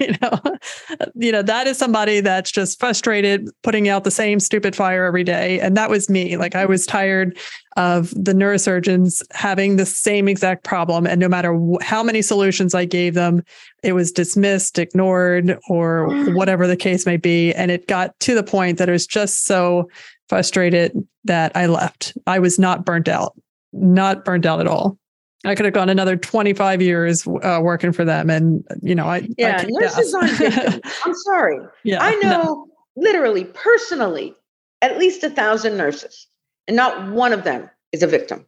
you 0.00 0.16
know. 0.22 0.56
You 1.14 1.32
know, 1.32 1.42
that 1.42 1.66
is 1.66 1.76
somebody 1.76 2.20
that's 2.20 2.50
just 2.50 2.78
frustrated 2.78 3.48
putting 3.62 3.88
out 3.88 4.04
the 4.04 4.10
same 4.10 4.40
stupid 4.40 4.76
fire 4.76 5.04
every 5.04 5.24
day, 5.24 5.58
and 5.60 5.76
that 5.76 5.90
was 5.90 6.08
me. 6.08 6.36
Like 6.36 6.54
I 6.54 6.64
was 6.64 6.86
tired 6.86 7.36
of 7.78 8.10
the 8.10 8.32
neurosurgeons 8.32 9.22
having 9.30 9.76
the 9.76 9.86
same 9.86 10.26
exact 10.26 10.64
problem. 10.64 11.06
And 11.06 11.20
no 11.20 11.28
matter 11.28 11.56
how 11.80 12.02
many 12.02 12.22
solutions 12.22 12.74
I 12.74 12.84
gave 12.84 13.14
them, 13.14 13.44
it 13.84 13.92
was 13.92 14.10
dismissed, 14.10 14.80
ignored, 14.80 15.56
or 15.68 16.08
whatever 16.34 16.66
the 16.66 16.76
case 16.76 17.06
may 17.06 17.16
be. 17.16 17.54
And 17.54 17.70
it 17.70 17.86
got 17.86 18.18
to 18.20 18.34
the 18.34 18.42
point 18.42 18.78
that 18.78 18.88
it 18.88 18.92
was 18.92 19.06
just 19.06 19.44
so 19.44 19.88
frustrated 20.28 20.92
that 21.24 21.52
I 21.56 21.66
left. 21.66 22.18
I 22.26 22.40
was 22.40 22.58
not 22.58 22.84
burnt 22.84 23.06
out, 23.08 23.40
not 23.72 24.24
burnt 24.24 24.44
out 24.44 24.58
at 24.58 24.66
all. 24.66 24.98
I 25.44 25.54
could 25.54 25.64
have 25.64 25.74
gone 25.74 25.88
another 25.88 26.16
25 26.16 26.82
years 26.82 27.28
uh, 27.28 27.60
working 27.62 27.92
for 27.92 28.04
them. 28.04 28.28
And, 28.28 28.64
you 28.82 28.96
know, 28.96 29.06
I, 29.06 29.28
yeah, 29.38 29.64
I 29.64 29.66
nurses 29.68 30.12
aren't 30.14 30.84
I'm 31.04 31.14
sorry. 31.14 31.60
Yeah, 31.84 32.02
I 32.02 32.16
know 32.16 32.42
no. 32.42 32.68
literally, 32.96 33.44
personally, 33.44 34.34
at 34.82 34.98
least 34.98 35.22
a 35.22 35.30
thousand 35.30 35.76
nurses 35.76 36.27
and 36.68 36.76
not 36.76 37.10
one 37.10 37.32
of 37.32 37.42
them 37.42 37.68
is 37.90 38.02
a 38.02 38.06
victim. 38.06 38.46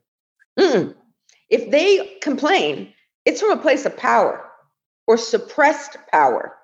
Mm-mm. 0.59 0.95
If 1.49 1.71
they 1.71 2.19
complain, 2.23 2.93
it's 3.25 3.41
from 3.41 3.51
a 3.51 3.61
place 3.61 3.87
of 3.87 3.97
power 3.97 4.45
or 5.07 5.17
suppressed 5.17 5.97
power, 6.13 6.55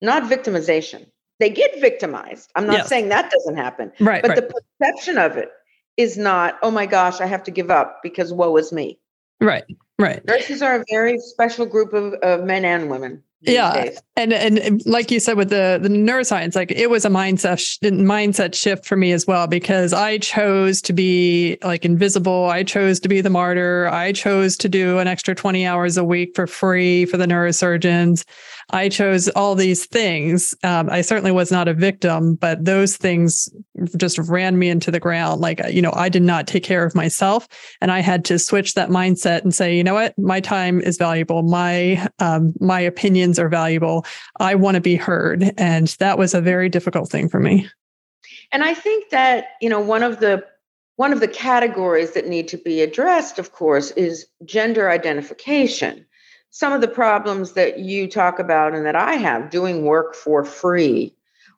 not 0.00 0.24
victimization. 0.24 1.06
They 1.40 1.50
get 1.50 1.80
victimized. 1.80 2.50
I'm 2.54 2.66
not 2.66 2.78
yes. 2.78 2.88
saying 2.88 3.08
that 3.08 3.30
doesn't 3.30 3.56
happen. 3.56 3.92
Right. 3.98 4.22
But 4.22 4.30
right. 4.30 4.36
the 4.36 4.62
perception 4.80 5.18
of 5.18 5.36
it 5.36 5.48
is 5.96 6.16
not, 6.16 6.58
oh 6.62 6.70
my 6.70 6.86
gosh, 6.86 7.20
I 7.20 7.26
have 7.26 7.42
to 7.44 7.50
give 7.50 7.70
up 7.70 8.00
because 8.02 8.32
woe 8.32 8.56
is 8.56 8.72
me. 8.72 9.00
Right. 9.40 9.64
Right. 9.98 10.24
Nurses 10.24 10.62
are 10.62 10.76
a 10.76 10.84
very 10.90 11.18
special 11.18 11.66
group 11.66 11.92
of, 11.92 12.14
of 12.14 12.44
men 12.44 12.64
and 12.64 12.90
women 12.90 13.22
yeah 13.40 13.90
and 14.16 14.32
and 14.32 14.84
like 14.84 15.10
you 15.10 15.20
said 15.20 15.36
with 15.36 15.50
the 15.50 15.78
the 15.80 15.88
neuroscience 15.88 16.56
like 16.56 16.72
it 16.72 16.90
was 16.90 17.04
a 17.04 17.08
mindset 17.08 17.58
sh- 17.58 17.78
mindset 17.84 18.52
shift 18.54 18.84
for 18.84 18.96
me 18.96 19.12
as 19.12 19.26
well 19.28 19.46
because 19.46 19.92
i 19.92 20.18
chose 20.18 20.82
to 20.82 20.92
be 20.92 21.56
like 21.62 21.84
invisible. 21.84 22.46
I 22.46 22.62
chose 22.62 23.00
to 23.00 23.08
be 23.08 23.20
the 23.20 23.30
martyr. 23.30 23.88
I 23.88 24.12
chose 24.12 24.56
to 24.58 24.68
do 24.68 24.98
an 24.98 25.06
extra 25.06 25.34
20 25.34 25.66
hours 25.66 25.96
a 25.96 26.04
week 26.04 26.34
for 26.34 26.46
free 26.46 27.04
for 27.04 27.16
the 27.16 27.26
neurosurgeons 27.26 28.24
I 28.70 28.88
chose 28.88 29.28
all 29.30 29.54
these 29.54 29.86
things. 29.86 30.54
Um, 30.62 30.90
I 30.90 31.00
certainly 31.00 31.30
was 31.30 31.50
not 31.50 31.68
a 31.68 31.74
victim, 31.74 32.34
but 32.34 32.64
those 32.64 32.96
things 32.96 33.48
just 33.96 34.18
ran 34.18 34.58
me 34.58 34.68
into 34.68 34.90
the 34.90 35.00
ground. 35.00 35.40
Like, 35.40 35.60
you 35.70 35.80
know, 35.80 35.92
I 35.94 36.08
did 36.08 36.22
not 36.22 36.46
take 36.46 36.64
care 36.64 36.84
of 36.84 36.94
myself 36.94 37.48
and 37.80 37.90
I 37.90 38.00
had 38.00 38.24
to 38.26 38.38
switch 38.38 38.74
that 38.74 38.90
mindset 38.90 39.42
and 39.42 39.54
say, 39.54 39.74
you 39.76 39.82
know 39.82 39.94
what, 39.94 40.18
my 40.18 40.40
time 40.40 40.80
is 40.82 40.98
valuable. 40.98 41.42
My, 41.42 42.06
um, 42.18 42.52
my 42.60 42.80
opinions 42.80 43.38
are 43.38 43.48
valuable. 43.48 44.04
I 44.38 44.54
want 44.54 44.74
to 44.74 44.80
be 44.82 44.96
heard. 44.96 45.52
And 45.56 45.88
that 45.98 46.18
was 46.18 46.34
a 46.34 46.40
very 46.40 46.68
difficult 46.68 47.10
thing 47.10 47.28
for 47.28 47.40
me. 47.40 47.68
And 48.52 48.64
I 48.64 48.74
think 48.74 49.10
that, 49.10 49.48
you 49.60 49.68
know, 49.68 49.80
one 49.80 50.02
of 50.02 50.20
the 50.20 50.44
one 50.96 51.12
of 51.12 51.20
the 51.20 51.28
categories 51.28 52.10
that 52.14 52.26
need 52.26 52.48
to 52.48 52.56
be 52.56 52.80
addressed, 52.80 53.38
of 53.38 53.52
course, 53.52 53.92
is 53.92 54.26
gender 54.44 54.90
identification 54.90 56.04
some 56.50 56.72
of 56.72 56.80
the 56.80 56.88
problems 56.88 57.52
that 57.52 57.78
you 57.78 58.08
talk 58.08 58.38
about 58.38 58.74
and 58.74 58.86
that 58.86 58.96
I 58.96 59.14
have 59.14 59.50
doing 59.50 59.84
work 59.84 60.14
for 60.14 60.44
free, 60.44 61.14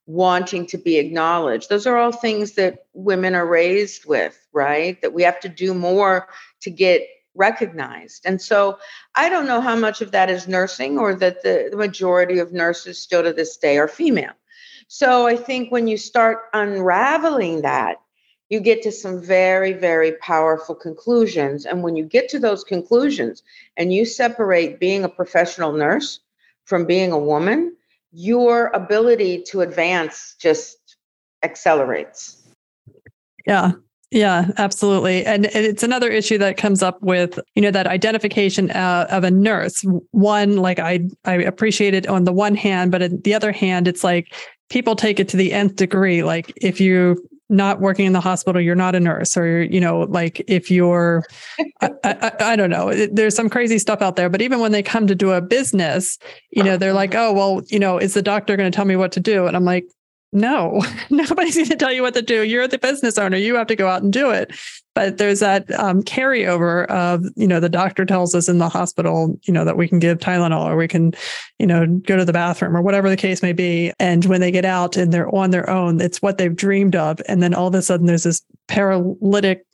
wanting 0.07 0.67
to 0.67 0.79
be 0.79 0.97
acknowledged, 0.99 1.69
those 1.69 1.87
are 1.87 1.97
all 1.97 2.13
things 2.13 2.53
that 2.53 2.87
women 2.93 3.35
are 3.35 3.47
raised 3.47 4.07
with, 4.07 4.39
right? 4.53 5.01
That 5.03 5.13
we 5.13 5.23
have 5.23 5.41
to 5.41 5.49
do 5.49 5.75
more 5.75 6.29
to 6.63 6.71
get 6.71 7.03
recognized. 7.35 8.27
And 8.27 8.43
so 8.43 8.79
I 9.15 9.29
don't 9.29 9.47
know 9.47 9.61
how 9.61 9.77
much 9.77 10.01
of 10.01 10.11
that 10.11 10.29
is 10.29 10.49
nursing 10.49 10.99
or 10.99 11.15
that 11.15 11.43
the, 11.43 11.69
the 11.71 11.77
majority 11.77 12.39
of 12.39 12.53
nurses 12.53 12.99
still 12.99 13.23
to 13.23 13.33
this 13.33 13.57
day 13.57 13.79
are 13.79 13.89
female. 13.89 14.33
So 14.89 15.27
I 15.27 15.37
think 15.37 15.71
when 15.71 15.87
you 15.87 15.97
start 15.97 16.39
unraveling 16.53 17.63
that, 17.63 17.99
you 18.51 18.59
get 18.61 18.83
to 18.83 18.93
some 18.93 19.23
very, 19.23 19.73
very 19.73 20.13
powerful 20.13 20.75
conclusions. 20.75 21.65
And 21.65 21.83
when 21.83 21.97
you 21.97 22.05
get 22.05 22.29
to 22.31 22.39
those 22.39 22.65
conclusions 22.65 23.43
and 23.77 23.95
you 23.95 24.05
separate 24.05 24.81
being 24.81 25.05
a 25.05 25.09
professional 25.09 25.73
nurse 25.73 26.21
from 26.65 26.85
being 26.85 27.13
a 27.13 27.19
woman, 27.19 27.75
your 28.13 28.67
ability 28.75 29.43
to 29.49 29.61
advance 29.61 30.35
just 30.39 30.97
accelerates. 31.43 32.37
Yeah. 33.47 33.73
Yeah, 34.13 34.49
absolutely. 34.59 35.25
And, 35.25 35.47
it's 35.47 35.85
another 35.85 36.11
issue 36.11 36.37
that 36.39 36.57
comes 36.57 36.83
up 36.83 37.01
with, 37.01 37.39
you 37.55 37.63
know, 37.63 37.71
that 37.71 37.87
identification 37.87 38.73
uh, 38.73 39.07
of 39.09 39.23
a 39.23 39.31
nurse. 39.31 39.85
One, 40.11 40.57
like 40.57 40.81
I, 40.81 41.09
I 41.25 41.35
appreciate 41.35 41.95
it 41.95 42.09
on 42.09 42.25
the 42.25 42.33
one 42.33 42.57
hand, 42.57 42.91
but 42.91 43.05
on 43.05 43.21
the 43.21 43.35
other 43.35 43.53
hand, 43.53 43.87
it's 43.87 44.03
like 44.03 44.35
people 44.69 44.97
take 44.97 45.21
it 45.21 45.29
to 45.29 45.37
the 45.37 45.53
nth 45.53 45.77
degree. 45.77 46.25
Like 46.25 46.53
if 46.57 46.81
you 46.81 47.25
not 47.51 47.81
working 47.81 48.07
in 48.07 48.13
the 48.13 48.21
hospital, 48.21 48.61
you're 48.61 48.75
not 48.75 48.95
a 48.95 49.01
nurse, 49.01 49.37
or 49.37 49.63
you 49.63 49.81
know, 49.81 50.01
like 50.01 50.43
if 50.49 50.71
you're, 50.71 51.25
I, 51.81 51.91
I, 52.05 52.33
I, 52.41 52.57
don't 52.57 52.71
know, 52.71 52.95
there's 53.07 53.35
some 53.35 53.51
crazy 53.51 53.79
stuff 53.79 54.01
out 54.01 54.17
there. 54.17 54.29
But 54.29 54.41
even 54.41 54.61
when 54.61 54.73
they 54.73 54.83
come 54.83 55.07
to 55.07 55.15
do 55.15 55.33
a 55.33 55.41
business, 55.41 56.19
you 56.51 56.63
know, 56.63 56.77
they're 56.77 56.95
like, 56.95 57.15
oh, 57.15 57.33
well, 57.33 57.63
you 57.67 57.79
know, 57.79 57.99
is 57.99 58.15
the 58.15 58.23
doctor 58.23 58.57
going 58.57 58.71
to 58.71 58.75
tell 58.75 58.85
me 58.85 58.97
what 58.97 59.13
to 59.13 59.21
do? 59.21 59.47
And 59.47 59.57
I'm 59.57 59.65
like, 59.65 59.85
no, 60.33 60.81
nobody's 61.11 61.57
going 61.57 61.69
to 61.69 61.77
tell 61.77 61.93
you 61.93 62.03
what 62.03 62.15
to 62.15 62.23
do. 62.23 62.43
You're 62.43 62.69
the 62.69 62.79
business 62.79 63.19
owner. 63.19 63.37
You 63.37 63.57
have 63.57 63.67
to 63.69 63.77
go 63.77 63.89
out 63.89 64.03
and 64.03 64.13
do 64.13 64.31
it. 64.31 64.53
But 64.95 65.19
there's 65.19 65.41
that 65.41 65.71
um, 65.79 66.03
carryover 66.03 66.87
of, 66.87 67.25
you 67.37 67.47
know, 67.47 67.61
the 67.61 67.69
doctor 67.69 68.05
tells 68.05 68.35
us 68.35 68.49
in 68.49 68.59
the 68.59 68.69
hospital, 68.69 69.39
you 69.45 69.55
know, 69.55 69.65
that 69.65 69.77
we 69.77 69.89
can 69.89 69.99
give 69.99 70.19
Tylenol 70.19 70.65
or 70.65 70.77
we 70.77 70.89
can, 70.89 71.13
you 71.59 71.67
know, 71.67 71.87
go 71.87 72.17
to 72.17 72.25
the 72.25 72.33
bathroom 72.33 72.77
or 72.77 72.83
whatever 72.83 73.09
the 73.09 73.17
case 73.17 73.43
may 73.43 73.53
be. 73.53 73.93
And 73.99 74.25
when 74.25 74.41
they 74.41 74.51
get 74.51 74.65
out 74.65 74.97
and 74.97 75.13
they're 75.13 75.33
on 75.35 75.51
their 75.51 75.69
own, 75.71 76.01
it's 76.01 76.21
what 76.21 76.39
they've 76.39 76.55
dreamed 76.55 76.97
of. 76.97 77.21
And 77.29 77.43
then 77.43 77.55
all 77.55 77.69
of 77.69 77.75
a 77.75 77.83
sudden 77.83 78.07
there's 78.07 78.25
this 78.25 78.43
paralytic 78.69 79.65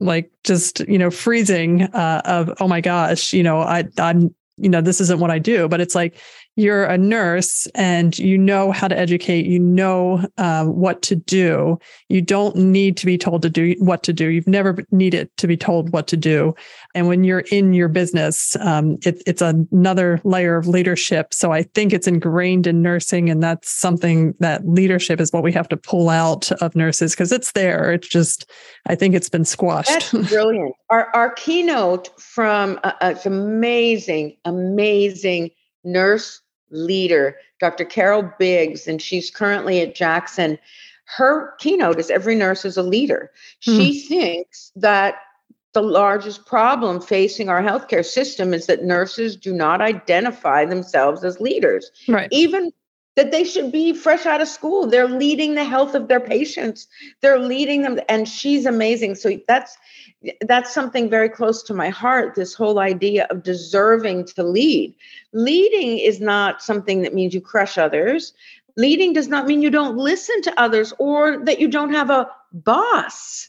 like 0.00 0.30
just 0.44 0.80
you 0.80 0.98
know 0.98 1.10
freezing 1.10 1.82
uh, 1.82 2.22
of 2.24 2.52
oh 2.60 2.68
my 2.68 2.80
gosh 2.80 3.32
you 3.32 3.42
know 3.42 3.58
i 3.58 3.84
i'm 3.98 4.32
you 4.56 4.68
know 4.68 4.80
this 4.80 5.00
isn't 5.00 5.18
what 5.18 5.30
i 5.30 5.40
do 5.40 5.66
but 5.68 5.80
it's 5.80 5.94
like 5.94 6.16
you're 6.58 6.86
a 6.86 6.98
nurse 6.98 7.68
and 7.76 8.18
you 8.18 8.36
know 8.36 8.72
how 8.72 8.88
to 8.88 8.98
educate, 8.98 9.46
you 9.46 9.60
know 9.60 10.26
um, 10.38 10.74
what 10.74 11.02
to 11.02 11.14
do. 11.14 11.78
You 12.08 12.20
don't 12.20 12.56
need 12.56 12.96
to 12.96 13.06
be 13.06 13.16
told 13.16 13.42
to 13.42 13.48
do 13.48 13.76
what 13.78 14.02
to 14.02 14.12
do. 14.12 14.26
You've 14.26 14.48
never 14.48 14.76
needed 14.90 15.30
to 15.36 15.46
be 15.46 15.56
told 15.56 15.92
what 15.92 16.08
to 16.08 16.16
do. 16.16 16.56
And 16.96 17.06
when 17.06 17.22
you're 17.22 17.44
in 17.52 17.74
your 17.74 17.86
business, 17.86 18.56
um, 18.56 18.98
it, 19.06 19.22
it's 19.24 19.40
another 19.40 20.20
layer 20.24 20.56
of 20.56 20.66
leadership. 20.66 21.32
So 21.32 21.52
I 21.52 21.62
think 21.62 21.92
it's 21.92 22.08
ingrained 22.08 22.66
in 22.66 22.82
nursing, 22.82 23.30
and 23.30 23.40
that's 23.40 23.70
something 23.70 24.34
that 24.40 24.66
leadership 24.66 25.20
is 25.20 25.32
what 25.32 25.44
we 25.44 25.52
have 25.52 25.68
to 25.68 25.76
pull 25.76 26.08
out 26.08 26.50
of 26.60 26.74
nurses 26.74 27.12
because 27.12 27.30
it's 27.30 27.52
there. 27.52 27.92
It's 27.92 28.08
just, 28.08 28.50
I 28.88 28.96
think 28.96 29.14
it's 29.14 29.28
been 29.28 29.44
squashed. 29.44 29.90
That's 29.90 30.28
brilliant. 30.28 30.74
Our 30.90 31.14
our 31.14 31.30
keynote 31.32 32.08
from 32.18 32.80
uh, 32.82 32.92
uh, 33.02 33.14
amazing, 33.26 34.38
amazing 34.46 35.50
nurse 35.84 36.40
leader, 36.70 37.36
Dr. 37.60 37.84
Carol 37.84 38.30
Biggs, 38.38 38.86
and 38.86 39.00
she's 39.00 39.30
currently 39.30 39.80
at 39.80 39.94
Jackson. 39.94 40.58
Her 41.04 41.54
keynote 41.58 41.98
is 41.98 42.10
every 42.10 42.34
nurse 42.34 42.64
is 42.64 42.76
a 42.76 42.82
leader. 42.82 43.30
Mm-hmm. 43.66 43.78
She 43.78 44.00
thinks 44.00 44.72
that 44.76 45.16
the 45.72 45.82
largest 45.82 46.46
problem 46.46 47.00
facing 47.00 47.48
our 47.48 47.62
healthcare 47.62 48.04
system 48.04 48.52
is 48.52 48.66
that 48.66 48.84
nurses 48.84 49.36
do 49.36 49.52
not 49.52 49.80
identify 49.80 50.64
themselves 50.64 51.24
as 51.24 51.40
leaders. 51.40 51.90
Right. 52.08 52.28
Even 52.32 52.72
that 53.18 53.32
they 53.32 53.42
should 53.42 53.72
be 53.72 53.92
fresh 53.92 54.26
out 54.26 54.40
of 54.40 54.46
school. 54.46 54.86
They're 54.86 55.08
leading 55.08 55.56
the 55.56 55.64
health 55.64 55.96
of 55.96 56.06
their 56.06 56.20
patients. 56.20 56.86
They're 57.20 57.40
leading 57.40 57.82
them 57.82 57.98
and 58.08 58.28
she's 58.28 58.64
amazing. 58.64 59.16
So 59.16 59.40
that's 59.48 59.76
that's 60.42 60.72
something 60.72 61.10
very 61.10 61.28
close 61.28 61.64
to 61.64 61.74
my 61.74 61.88
heart 61.88 62.36
this 62.36 62.54
whole 62.54 62.78
idea 62.78 63.26
of 63.30 63.42
deserving 63.42 64.26
to 64.26 64.44
lead. 64.44 64.94
Leading 65.32 65.98
is 65.98 66.20
not 66.20 66.62
something 66.62 67.02
that 67.02 67.12
means 67.12 67.34
you 67.34 67.40
crush 67.40 67.76
others. 67.76 68.34
Leading 68.76 69.12
does 69.14 69.26
not 69.26 69.48
mean 69.48 69.62
you 69.62 69.70
don't 69.70 69.96
listen 69.96 70.40
to 70.42 70.60
others 70.60 70.94
or 71.00 71.44
that 71.44 71.58
you 71.58 71.66
don't 71.66 71.92
have 71.92 72.10
a 72.10 72.30
boss, 72.52 73.48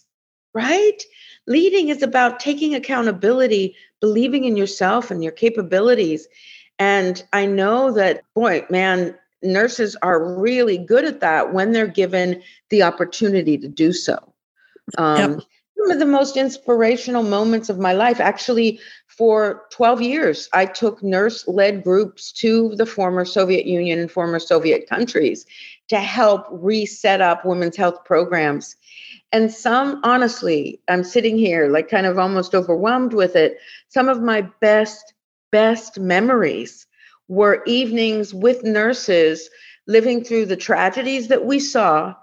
right? 0.55 1.03
Leading 1.45 1.89
is 1.89 2.01
about 2.01 2.39
taking 2.39 2.73
accountability, 2.73 3.75
believing 4.01 4.45
in 4.45 4.57
yourself 4.57 5.11
and 5.11 5.23
your 5.23 5.31
capabilities. 5.31 6.27
And 6.79 7.21
I 7.33 7.45
know 7.45 7.91
that, 7.91 8.23
boy, 8.33 8.65
man, 8.71 9.13
nurses 9.41 9.95
are 10.01 10.39
really 10.39 10.77
good 10.77 11.05
at 11.05 11.21
that 11.21 11.53
when 11.53 11.71
they're 11.71 11.87
given 11.87 12.41
the 12.69 12.83
opportunity 12.83 13.57
to 13.57 13.67
do 13.67 13.93
so. 13.93 14.17
Um, 14.97 15.31
yep. 15.33 15.41
Some 15.77 15.91
of 15.91 15.99
the 15.99 16.05
most 16.05 16.35
inspirational 16.35 17.23
moments 17.23 17.69
of 17.69 17.79
my 17.79 17.93
life, 17.93 18.19
actually, 18.19 18.81
for 19.07 19.63
12 19.71 20.01
years, 20.01 20.49
I 20.53 20.65
took 20.65 21.01
nurse 21.01 21.47
led 21.47 21.83
groups 21.83 22.33
to 22.33 22.75
the 22.75 22.85
former 22.85 23.23
Soviet 23.23 23.65
Union 23.65 23.99
and 23.99 24.11
former 24.11 24.39
Soviet 24.39 24.89
countries 24.89 25.45
to 25.87 25.99
help 25.99 26.47
reset 26.51 27.21
up 27.21 27.45
women's 27.45 27.77
health 27.77 28.03
programs. 28.03 28.75
And 29.31 29.51
some, 29.51 30.01
honestly, 30.03 30.81
I'm 30.89 31.03
sitting 31.03 31.37
here 31.37 31.69
like 31.69 31.89
kind 31.89 32.05
of 32.05 32.19
almost 32.19 32.53
overwhelmed 32.53 33.13
with 33.13 33.35
it. 33.35 33.57
Some 33.87 34.09
of 34.09 34.21
my 34.21 34.41
best, 34.59 35.13
best 35.51 35.97
memories 35.97 36.87
were 37.29 37.63
evenings 37.65 38.33
with 38.33 38.63
nurses 38.63 39.49
living 39.87 40.23
through 40.23 40.45
the 40.45 40.57
tragedies 40.57 41.29
that 41.29 41.45
we 41.45 41.59
saw, 41.59 42.13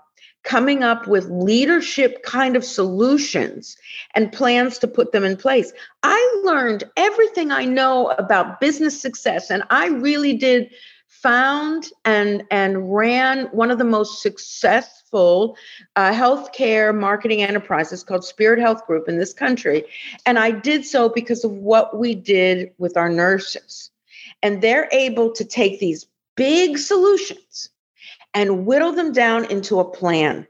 coming 0.45 0.85
up 0.85 1.09
with 1.09 1.27
leadership 1.29 2.23
kind 2.23 2.55
of 2.55 2.65
solutions 2.65 3.77
and 4.15 4.33
plans 4.33 4.79
to 4.79 4.87
put 4.87 5.11
them 5.11 5.25
in 5.25 5.37
place. 5.37 5.73
I 6.05 6.43
learned 6.45 6.85
everything 6.97 7.51
I 7.51 7.65
know 7.65 8.11
about 8.11 8.61
business 8.61 9.01
success, 9.01 9.51
and 9.51 9.65
I 9.71 9.89
really 9.89 10.35
did 10.35 10.71
found 11.09 11.89
and 12.05 12.45
and 12.51 12.95
ran 12.95 13.47
one 13.47 13.71
of 13.71 13.79
the 13.79 13.85
most 13.85 14.23
successful 14.23 15.57
uh, 15.97 16.13
healthcare 16.13 16.97
marketing 16.97 17.43
enterprises 17.43 18.05
called 18.05 18.25
Spirit 18.25 18.61
Health 18.61 18.87
Group 18.87 19.09
in 19.09 19.19
this 19.19 19.33
country, 19.33 19.85
and 20.25 20.39
I 20.39 20.53
did 20.53 20.85
so 20.85 21.09
because 21.09 21.43
of 21.43 21.51
what 21.51 21.99
we 21.99 22.15
did 22.15 22.71
with 22.79 22.97
our 22.97 23.09
nurses. 23.09 23.91
And 24.47 24.63
they're 24.63 24.89
able 24.93 25.33
to 25.33 25.45
take 25.45 25.81
these 25.81 26.07
big 26.37 26.79
solutions 26.79 27.69
and 28.33 28.65
whittle 28.65 28.93
them 28.93 29.13
down 29.13 29.51
into 29.51 29.81
a 29.81 29.91
plan. 29.91 30.47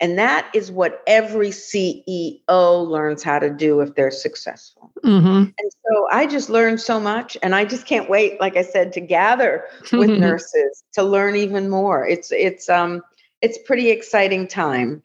And 0.00 0.18
that 0.18 0.50
is 0.54 0.72
what 0.72 1.04
every 1.06 1.50
CEO 1.50 2.40
learns 2.48 3.22
how 3.22 3.38
to 3.38 3.48
do 3.48 3.80
if 3.80 3.94
they're 3.94 4.10
successful. 4.10 4.90
Mm-hmm. 5.04 5.26
And 5.26 5.72
so 5.86 6.08
I 6.10 6.26
just 6.26 6.50
learned 6.50 6.80
so 6.80 6.98
much. 6.98 7.38
And 7.40 7.54
I 7.54 7.64
just 7.64 7.86
can't 7.86 8.10
wait, 8.10 8.40
like 8.40 8.56
I 8.56 8.62
said, 8.62 8.92
to 8.94 9.00
gather 9.00 9.66
with 9.92 10.10
nurses 10.18 10.82
to 10.94 11.04
learn 11.04 11.36
even 11.36 11.68
more. 11.68 12.04
It's 12.04 12.32
it's 12.32 12.68
um 12.68 13.02
it's 13.40 13.58
pretty 13.66 13.90
exciting 13.90 14.48
time. 14.48 15.00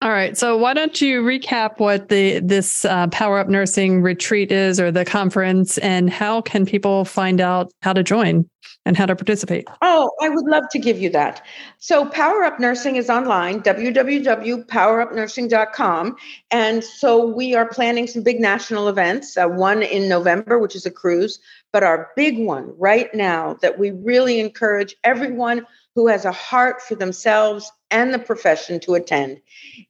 All 0.00 0.10
right. 0.10 0.38
So 0.38 0.56
why 0.56 0.74
don't 0.74 1.00
you 1.00 1.22
recap 1.22 1.80
what 1.80 2.08
the 2.08 2.38
this 2.38 2.84
uh, 2.84 3.08
Power 3.08 3.40
Up 3.40 3.48
Nursing 3.48 4.00
retreat 4.00 4.52
is, 4.52 4.78
or 4.78 4.92
the 4.92 5.04
conference, 5.04 5.76
and 5.78 6.08
how 6.08 6.40
can 6.40 6.64
people 6.64 7.04
find 7.04 7.40
out 7.40 7.72
how 7.82 7.92
to 7.92 8.04
join 8.04 8.48
and 8.86 8.96
how 8.96 9.06
to 9.06 9.16
participate? 9.16 9.66
Oh, 9.82 10.12
I 10.22 10.28
would 10.28 10.46
love 10.46 10.62
to 10.70 10.78
give 10.78 11.00
you 11.00 11.10
that. 11.10 11.44
So 11.78 12.06
Power 12.06 12.44
Up 12.44 12.60
Nursing 12.60 12.94
is 12.94 13.10
online, 13.10 13.60
www.powerupnursing.com, 13.60 16.16
and 16.52 16.84
so 16.84 17.26
we 17.26 17.56
are 17.56 17.66
planning 17.66 18.06
some 18.06 18.22
big 18.22 18.38
national 18.38 18.88
events. 18.88 19.36
Uh, 19.36 19.48
one 19.48 19.82
in 19.82 20.08
November, 20.08 20.60
which 20.60 20.76
is 20.76 20.86
a 20.86 20.92
cruise, 20.92 21.40
but 21.72 21.82
our 21.82 22.12
big 22.14 22.38
one 22.38 22.72
right 22.78 23.12
now 23.14 23.54
that 23.62 23.80
we 23.80 23.90
really 23.90 24.38
encourage 24.38 24.94
everyone 25.02 25.66
who 25.94 26.06
has 26.06 26.24
a 26.24 26.32
heart 26.32 26.80
for 26.82 26.94
themselves 26.94 27.72
and 27.90 28.12
the 28.12 28.18
profession 28.18 28.78
to 28.80 28.94
attend 28.94 29.40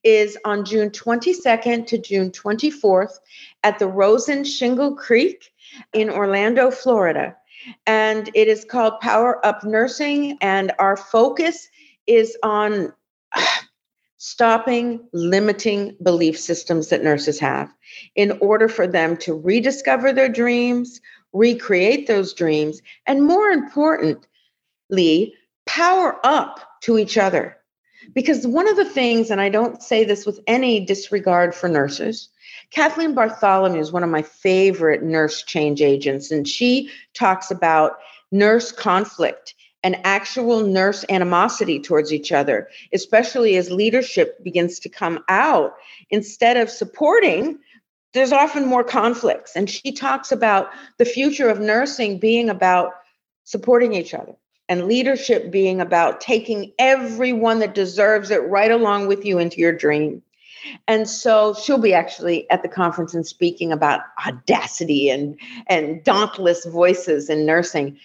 is 0.05 0.39
on 0.45 0.65
June 0.65 0.91
22nd 0.91 1.87
to 1.87 1.99
June 1.99 2.31
24th 2.31 3.19
at 3.63 3.79
the 3.79 3.87
Rosen 3.87 4.45
Shingle 4.45 4.95
Creek 4.95 5.51
in 5.93 6.11
Orlando, 6.11 6.71
Florida. 6.71 7.37
And 7.87 8.31
it 8.35 8.49
is 8.49 8.65
called 8.65 9.01
Power 9.01 9.45
Up 9.45 9.65
Nursing, 9.65 10.39
and 10.41 10.73
our 10.79 10.97
focus 10.97 11.69
is 12.07 12.37
on 12.43 12.93
stopping 14.19 15.07
limiting 15.13 15.97
belief 16.03 16.39
systems 16.39 16.89
that 16.89 17.05
nurses 17.05 17.39
have 17.39 17.73
in 18.17 18.33
order 18.41 18.69
for 18.69 18.87
them 18.87 19.17
to 19.19 19.35
rediscover 19.35 20.13
their 20.13 20.29
dreams, 20.29 21.01
recreate 21.33 22.07
those 22.07 22.33
dreams, 22.33 22.81
and 23.07 23.25
more 23.25 23.49
importantly, 23.51 25.35
power 25.69 26.19
up 26.25 26.61
to 26.81 26.99
each 26.99 27.19
other. 27.19 27.55
Because 28.15 28.47
one 28.47 28.67
of 28.69 28.77
the 28.77 28.87
things, 28.87 29.31
and 29.31 29.41
I 29.41 29.51
don't 29.51 29.83
say 29.83 30.03
this 30.03 30.25
with 30.25 30.41
any 30.47 30.81
disregard 30.81 31.55
for 31.55 31.69
nurses, 31.69 32.31
Kathleen 32.71 33.15
Bartholomew 33.15 33.79
is 33.79 33.93
one 33.93 34.03
of 34.03 34.09
my 34.09 34.23
favorite 34.23 35.03
nurse 35.03 35.43
change 35.43 35.83
agents, 35.83 36.31
and 36.31 36.49
she 36.49 36.91
talks 37.13 37.51
about 37.51 37.99
nurse 38.33 38.73
conflict 38.73 39.55
and 39.85 39.97
actual 40.05 40.63
nurse 40.63 41.05
animosity 41.11 41.79
towards 41.79 42.13
each 42.13 42.33
other, 42.33 42.69
especially 42.95 43.57
as 43.57 43.71
leadership 43.71 44.43
begins 44.43 44.79
to 44.81 44.89
come 44.89 45.23
out. 45.29 45.75
Instead 46.11 46.57
of 46.57 46.71
supporting, 46.71 47.59
there's 48.15 48.33
often 48.33 48.67
more 48.67 48.85
conflicts. 48.85 49.55
And 49.55 49.69
she 49.69 49.93
talks 49.93 50.33
about 50.33 50.71
the 50.97 51.05
future 51.05 51.49
of 51.49 51.61
nursing 51.61 52.19
being 52.19 52.49
about 52.49 52.93
supporting 53.45 53.93
each 53.93 54.15
other 54.15 54.35
and 54.69 54.87
leadership 54.87 55.51
being 55.51 55.81
about 55.81 56.21
taking 56.21 56.73
everyone 56.79 57.59
that 57.61 57.75
deserves 57.75 58.31
it 58.31 58.49
right 58.49 58.71
along 58.71 59.07
with 59.07 59.25
you 59.25 59.39
into 59.39 59.59
your 59.59 59.73
dream. 59.73 60.23
And 60.87 61.09
so 61.09 61.55
she'll 61.55 61.79
be 61.79 61.95
actually 61.95 62.51
at 62.51 62.63
the 62.63 62.69
conference 62.69 63.15
and 63.15 63.27
speaking 63.27 63.73
about 63.73 64.01
audacity 64.27 65.09
and, 65.09 65.39
and 65.67 66.05
dauntless 66.05 66.67
voices 66.67 67.31
in 67.31 67.47
nursing. 67.47 67.99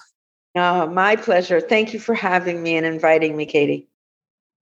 Oh, 0.55 0.89
my 0.89 1.17
pleasure. 1.17 1.61
Thank 1.61 1.95
you 1.95 2.01
for 2.01 2.15
having 2.15 2.63
me 2.63 2.77
and 2.77 2.85
inviting 2.85 3.37
me, 3.37 3.47
Katie. 3.47 3.89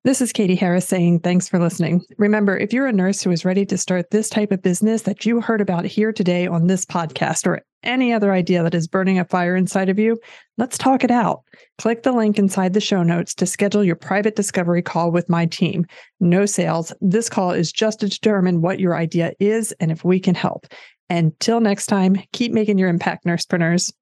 This 0.04 0.20
is 0.20 0.32
Katie 0.32 0.54
Harris 0.54 0.88
saying 0.88 1.20
thanks 1.20 1.48
for 1.48 1.58
listening. 1.58 2.02
Remember, 2.16 2.56
if 2.56 2.72
you're 2.72 2.86
a 2.86 2.92
nurse 2.92 3.22
who 3.22 3.30
is 3.30 3.44
ready 3.44 3.66
to 3.66 3.76
start 3.76 4.10
this 4.10 4.30
type 4.30 4.50
of 4.50 4.62
business 4.62 5.02
that 5.02 5.26
you 5.26 5.40
heard 5.40 5.60
about 5.60 5.84
here 5.84 6.12
today 6.12 6.46
on 6.46 6.68
this 6.68 6.86
podcast 6.86 7.46
or 7.46 7.60
any 7.82 8.12
other 8.12 8.32
idea 8.32 8.62
that 8.62 8.74
is 8.74 8.88
burning 8.88 9.18
a 9.18 9.24
fire 9.24 9.56
inside 9.56 9.88
of 9.88 9.98
you, 9.98 10.18
let's 10.58 10.78
talk 10.78 11.04
it 11.04 11.10
out. 11.10 11.42
Click 11.78 12.02
the 12.02 12.12
link 12.12 12.38
inside 12.38 12.72
the 12.72 12.80
show 12.80 13.02
notes 13.02 13.34
to 13.34 13.46
schedule 13.46 13.84
your 13.84 13.96
private 13.96 14.36
discovery 14.36 14.82
call 14.82 15.10
with 15.10 15.28
my 15.28 15.46
team. 15.46 15.86
No 16.20 16.46
sales. 16.46 16.92
This 17.00 17.28
call 17.28 17.52
is 17.52 17.72
just 17.72 18.00
to 18.00 18.08
determine 18.08 18.60
what 18.60 18.80
your 18.80 18.96
idea 18.96 19.32
is 19.40 19.72
and 19.80 19.90
if 19.90 20.04
we 20.04 20.20
can 20.20 20.34
help. 20.34 20.66
Until 21.08 21.60
next 21.60 21.86
time, 21.86 22.16
keep 22.32 22.52
making 22.52 22.78
your 22.78 22.88
impact, 22.88 23.24
nursepreneurs. 23.24 23.92